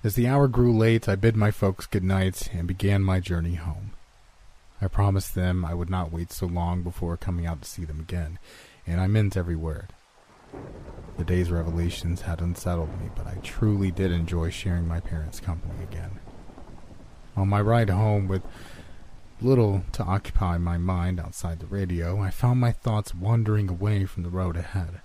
[0.04, 3.54] As the hour grew late, I bid my folks good night and began my journey
[3.54, 3.92] home.
[4.80, 8.00] I promised them I would not wait so long before coming out to see them
[8.00, 8.38] again,
[8.86, 9.94] and I meant every word.
[11.16, 15.82] The day's revelations had unsettled me, but I truly did enjoy sharing my parents' company
[15.82, 16.20] again.
[17.36, 18.42] On my ride home, with
[19.44, 24.22] little to occupy my mind outside the radio, I found my thoughts wandering away from
[24.22, 25.02] the road ahead.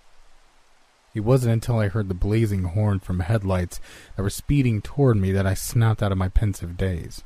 [1.13, 3.81] It wasn't until I heard the blazing horn from headlights
[4.15, 7.23] that were speeding toward me that I snapped out of my pensive daze.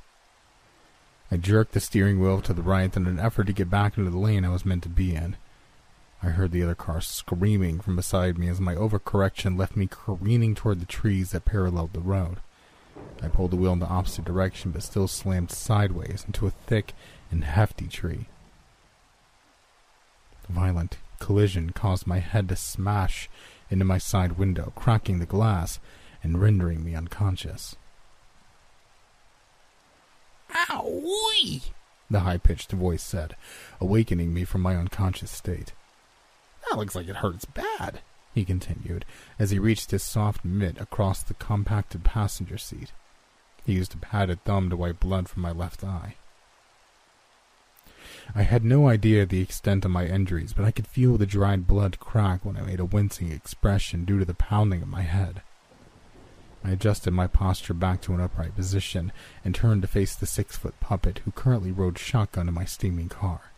[1.30, 4.09] I jerked the steering wheel to the right in an effort to get back into
[4.09, 5.36] the lane I was meant to be in.
[6.22, 10.55] I heard the other car screaming from beside me as my overcorrection left me careening
[10.55, 12.38] toward the trees that paralleled the road.
[13.24, 16.94] I pulled the wheel in the opposite direction, but still slammed sideways into a thick
[17.32, 18.26] and hefty tree.
[20.46, 23.30] The violent collision caused my head to smash
[23.70, 25.80] into my side window, cracking the glass
[26.22, 27.78] and rendering me unconscious.
[30.70, 31.62] Ow!
[32.12, 33.38] The high pitched voice said,
[33.80, 35.72] awakening me from my unconscious state.
[36.70, 38.02] That looks like it hurts bad,
[38.36, 39.06] he continued,
[39.40, 42.92] as he reached his soft mitt across the compacted passenger seat.
[43.66, 46.16] He used a padded thumb to wipe blood from my left eye.
[48.36, 51.68] I had no idea the extent of my injuries, but I could feel the dried
[51.68, 55.41] blood crack when I made a wincing expression due to the pounding of my head.
[56.64, 59.11] I adjusted my posture back to an upright position
[59.43, 63.09] and turned to face the six foot puppet who currently rode shotgun in my steaming
[63.09, 63.51] car.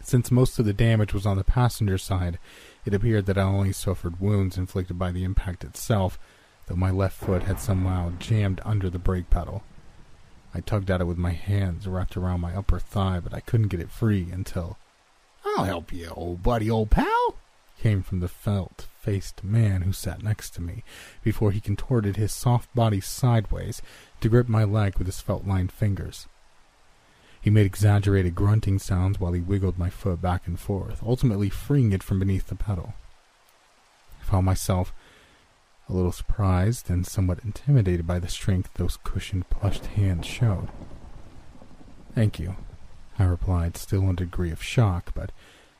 [0.00, 2.38] Since most of the damage was on the passenger side,
[2.84, 6.18] it appeared that I only suffered wounds inflicted by the impact itself,
[6.66, 9.62] though my left foot had somehow jammed under the brake pedal.
[10.54, 13.68] I tugged at it with my hands wrapped around my upper thigh, but I couldn't
[13.68, 14.78] get it free until.
[15.44, 17.36] I'll help you, old buddy, old pal,
[17.78, 20.84] came from the felt faced man who sat next to me,
[21.22, 23.82] before he contorted his soft body sideways
[24.20, 26.28] to grip my leg with his felt lined fingers.
[27.40, 31.90] He made exaggerated grunting sounds while he wiggled my foot back and forth, ultimately freeing
[31.92, 32.94] it from beneath the pedal.
[34.20, 34.92] I found myself
[35.92, 40.68] a little surprised and somewhat intimidated by the strength those cushioned, plushed hands showed.
[42.14, 42.56] Thank you,
[43.18, 45.32] I replied, still in a degree of shock, but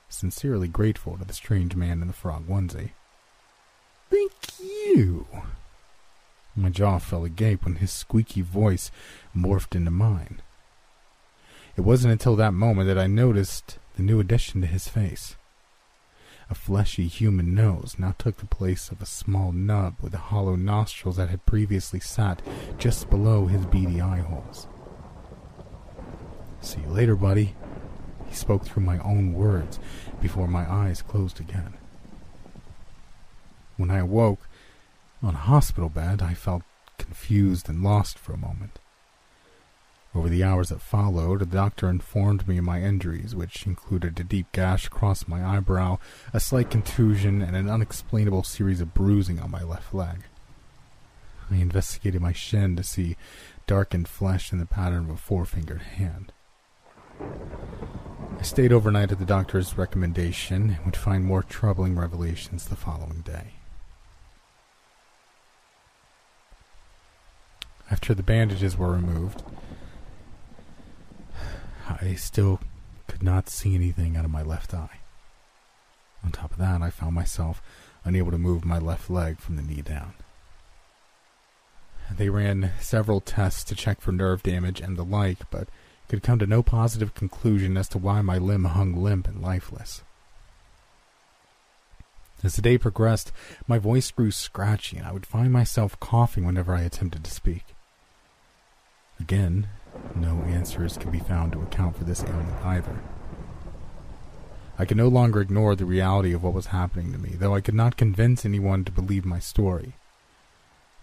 [0.08, 2.90] sincerely grateful to the strange man in the frog onesie.
[4.10, 5.26] Thank you.
[6.54, 8.90] My jaw fell agape when his squeaky voice
[9.34, 10.42] morphed into mine.
[11.76, 15.36] It wasn't until that moment that I noticed the new addition to his face.
[16.50, 20.56] A fleshy human nose now took the place of a small nub with the hollow
[20.56, 22.42] nostrils that had previously sat
[22.78, 24.66] just below his beady eye holes.
[26.60, 27.54] See you later, buddy.
[28.28, 29.78] He spoke through my own words
[30.20, 31.74] before my eyes closed again.
[33.76, 34.48] When I awoke
[35.22, 36.62] on a hospital bed, I felt
[36.98, 38.78] confused and lost for a moment.
[40.14, 44.24] Over the hours that followed, the doctor informed me of my injuries, which included a
[44.24, 45.98] deep gash across my eyebrow,
[46.34, 50.24] a slight contusion, and an unexplainable series of bruising on my left leg.
[51.50, 53.16] I investigated my shin to see
[53.66, 56.32] darkened flesh in the pattern of a four fingered hand.
[58.38, 63.20] I stayed overnight at the doctor's recommendation and would find more troubling revelations the following
[63.20, 63.54] day.
[67.90, 69.42] After the bandages were removed,
[71.88, 72.60] I still
[73.06, 75.00] could not see anything out of my left eye.
[76.24, 77.62] On top of that, I found myself
[78.04, 80.14] unable to move my left leg from the knee down.
[82.16, 85.68] They ran several tests to check for nerve damage and the like, but
[86.08, 90.02] could come to no positive conclusion as to why my limb hung limp and lifeless.
[92.44, 93.32] As the day progressed,
[93.68, 97.64] my voice grew scratchy, and I would find myself coughing whenever I attempted to speak.
[99.20, 99.68] Again,
[100.14, 103.00] no answers could be found to account for this ailment either.
[104.78, 107.60] I could no longer ignore the reality of what was happening to me, though I
[107.60, 109.94] could not convince anyone to believe my story.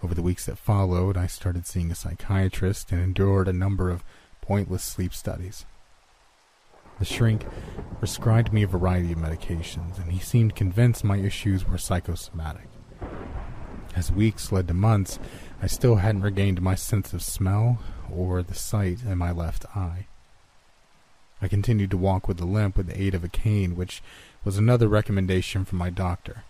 [0.03, 4.03] Over the weeks that followed, I started seeing a psychiatrist and endured a number of
[4.41, 5.65] pointless sleep studies.
[6.99, 7.45] The shrink
[7.99, 12.67] prescribed me a variety of medications, and he seemed convinced my issues were psychosomatic.
[13.95, 15.19] As weeks led to months,
[15.61, 17.79] I still hadn't regained my sense of smell
[18.13, 20.07] or the sight in my left eye.
[21.41, 24.01] I continued to walk with a limp with the aid of a cane, which
[24.43, 26.43] was another recommendation from my doctor.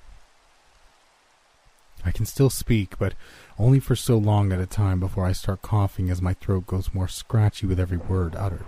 [2.06, 3.14] I can still speak, but
[3.58, 6.94] only for so long at a time before I start coughing as my throat goes
[6.94, 8.66] more scratchy with every word uttered.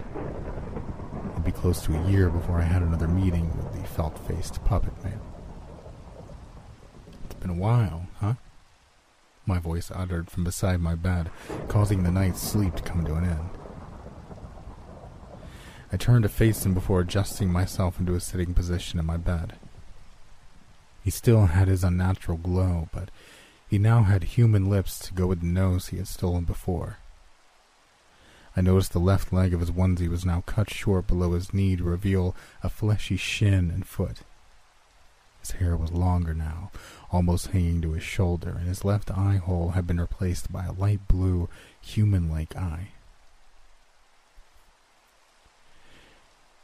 [1.32, 4.64] It'd be close to a year before I had another meeting with the felt faced
[4.66, 5.20] puppet man.
[7.24, 8.34] It's been a while, huh?
[9.52, 11.30] My voice uttered from beside my bed,
[11.68, 13.50] causing the night's sleep to come to an end.
[15.92, 19.56] I turned to face him before adjusting myself into a sitting position in my bed.
[21.04, 23.12] He still had his unnatural glow, but
[23.68, 27.00] he now had human lips to go with the nose he had stolen before.
[28.56, 31.76] I noticed the left leg of his onesie was now cut short below his knee
[31.76, 34.20] to reveal a fleshy shin and foot.
[35.42, 36.72] His hair was longer now,
[37.12, 40.72] almost hanging to his shoulder, and his left eye hole had been replaced by a
[40.72, 41.50] light blue,
[41.82, 42.90] human like eye.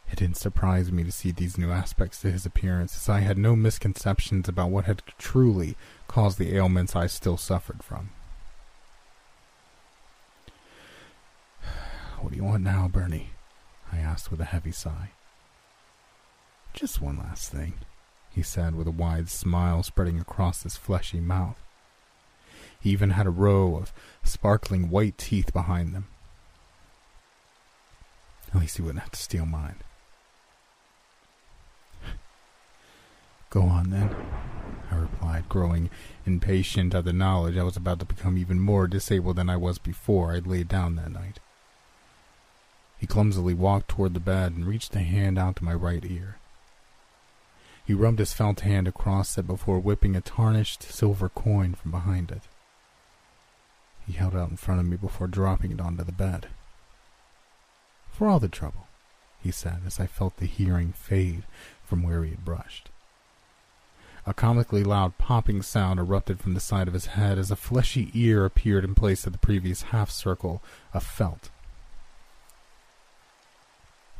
[0.10, 3.38] It didn't surprise me to see these new aspects to his appearance, as I had
[3.38, 5.76] no misconceptions about what had truly
[6.08, 8.12] caused the ailments I still suffered from.
[12.22, 13.32] What do you want now, Bernie?
[13.92, 15.12] I asked with a heavy sigh.
[16.74, 17.74] Just one last thing,
[18.38, 21.60] he said with a wide smile spreading across his fleshy mouth.
[22.80, 23.92] He even had a row of
[24.24, 26.06] sparkling white teeth behind them.
[28.54, 29.78] At least he wouldn't have to steal mine.
[33.50, 34.16] Go on then,
[34.92, 35.90] I replied, growing
[36.24, 39.80] impatient at the knowledge I was about to become even more disabled than I was
[39.80, 41.40] before I'd laid down that night.
[43.00, 46.38] He clumsily walked toward the bed and reached a hand out to my right ear.
[47.88, 52.32] He rubbed his felt hand across it before whipping a tarnished silver coin from behind
[52.32, 52.42] it.
[54.06, 56.50] He held it out in front of me before dropping it onto the bed.
[58.12, 58.88] For all the trouble,
[59.40, 61.44] he said as I felt the hearing fade
[61.82, 62.90] from where he had brushed.
[64.26, 68.12] A comically loud popping sound erupted from the side of his head as a fleshy
[68.14, 70.62] ear appeared in place of the previous half circle
[70.94, 71.52] of felt.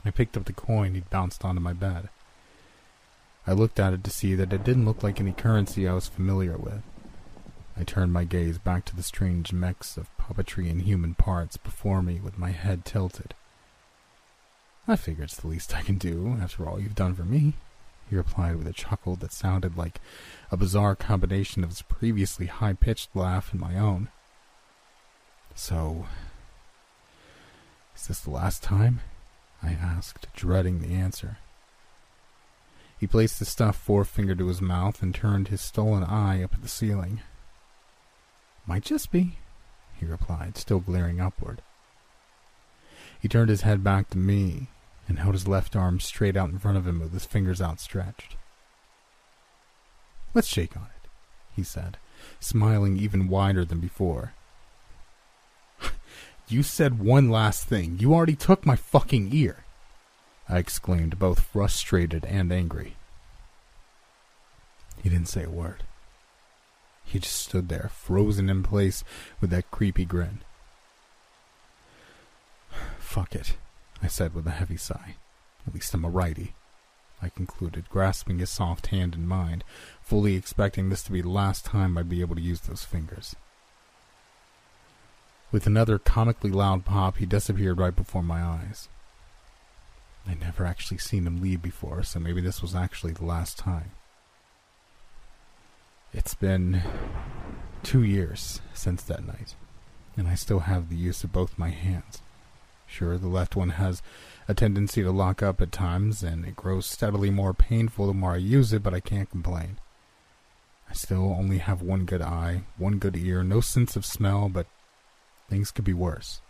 [0.06, 2.08] I picked up the coin he'd bounced onto my bed.
[3.48, 6.08] I looked at it to see that it didn't look like any currency I was
[6.08, 6.84] familiar with.
[7.76, 12.02] I turned my gaze back to the strange mix of puppetry and human parts before
[12.02, 13.34] me with my head tilted.
[14.88, 17.54] I figure it's the least I can do after all you've done for me
[18.10, 20.00] he replied with a chuckle that sounded like
[20.52, 24.10] a bizarre combination of his previously high pitched laugh and my own.
[25.56, 26.06] So,
[27.96, 29.02] is this the last time?
[29.62, 31.38] I asked, dreading the answer.
[33.00, 36.62] He placed the stuffed forefinger to his mouth and turned his stolen eye up at
[36.62, 37.22] the ceiling.
[38.66, 39.38] Might just be,
[39.96, 41.62] he replied, still glaring upward.
[43.20, 44.68] He turned his head back to me,
[45.08, 48.36] and held his left arm straight out in front of him with his fingers outstretched.
[50.34, 51.10] Let's shake on it,
[51.56, 51.98] he said,
[52.40, 54.34] smiling even wider than before.
[56.48, 57.98] you said one last thing.
[58.00, 59.64] You already took my fucking ear,
[60.50, 62.96] I exclaimed, both frustrated and angry.
[65.04, 65.84] He didn't say a word.
[67.04, 69.04] He just stood there, frozen in place
[69.40, 70.40] with that creepy grin.
[73.00, 73.56] Fuck it,
[74.02, 75.16] I said with a heavy sigh.
[75.66, 76.54] At least I'm a righty.
[77.22, 79.64] I concluded, grasping his soft hand in mine,
[80.02, 83.36] fully expecting this to be the last time I'd be able to use those fingers.
[85.52, 88.90] With another comically loud pop, he disappeared right before my eyes.
[90.28, 93.92] I'd never actually seen him leave before, so maybe this was actually the last time.
[96.14, 96.82] It's been
[97.84, 99.56] two years since that night,
[100.16, 102.22] and I still have the use of both my hands.
[102.86, 104.02] Sure, the left one has
[104.48, 108.34] a tendency to lock up at times, and it grows steadily more painful the more
[108.34, 109.80] I use it, but I can't complain.
[110.90, 114.68] I still only have one good eye, one good ear, no sense of smell, but
[115.50, 116.42] things could be worse.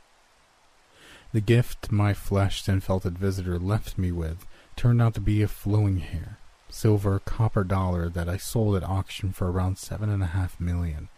[1.33, 5.47] The gift my fleshed and felted visitor left me with turned out to be a
[5.47, 10.27] flowing hair, silver copper dollar that I sold at auction for around seven and a
[10.27, 11.09] half million,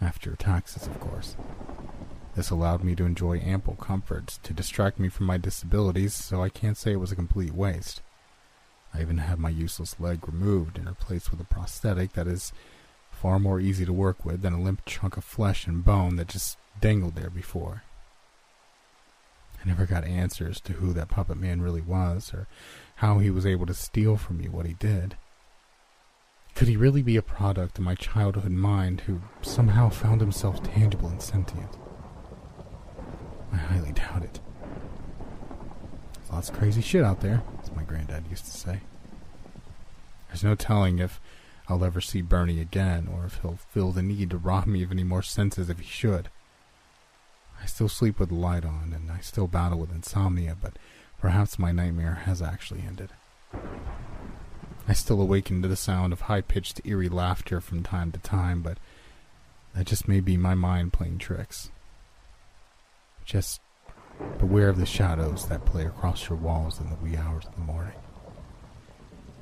[0.00, 1.36] after taxes, of course.
[2.36, 6.48] This allowed me to enjoy ample comforts to distract me from my disabilities, so I
[6.48, 8.02] can't say it was a complete waste.
[8.92, 12.52] I even had my useless leg removed and replaced with a prosthetic that is
[13.10, 16.28] far more easy to work with than a limp chunk of flesh and bone that
[16.28, 17.82] just dangled there before.
[19.64, 22.46] I never got answers to who that puppet man really was or
[22.96, 25.16] how he was able to steal from me what he did.
[26.54, 31.08] Could he really be a product of my childhood mind who somehow found himself tangible
[31.08, 31.78] and sentient?
[33.52, 34.40] I highly doubt it.
[36.30, 38.80] Lots of crazy shit out there, as my granddad used to say.
[40.28, 41.20] There's no telling if
[41.68, 44.90] I'll ever see Bernie again, or if he'll feel the need to rob me of
[44.90, 46.28] any more senses if he should.
[47.64, 50.74] I still sleep with the light on, and I still battle with insomnia, but
[51.18, 53.08] perhaps my nightmare has actually ended.
[54.86, 58.76] I still awaken to the sound of high-pitched, eerie laughter from time to time, but
[59.74, 61.70] that just may be my mind playing tricks.
[63.24, 63.62] Just
[64.38, 67.62] beware of the shadows that play across your walls in the wee hours of the
[67.62, 67.94] morning.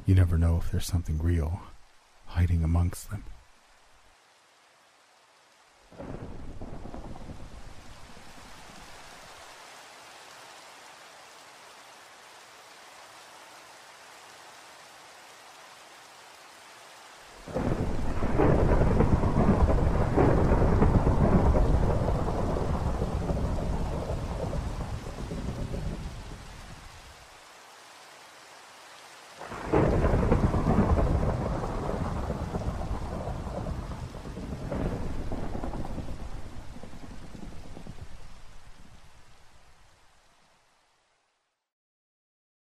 [0.07, 1.61] You never know if there's something real
[2.27, 3.25] hiding amongst them.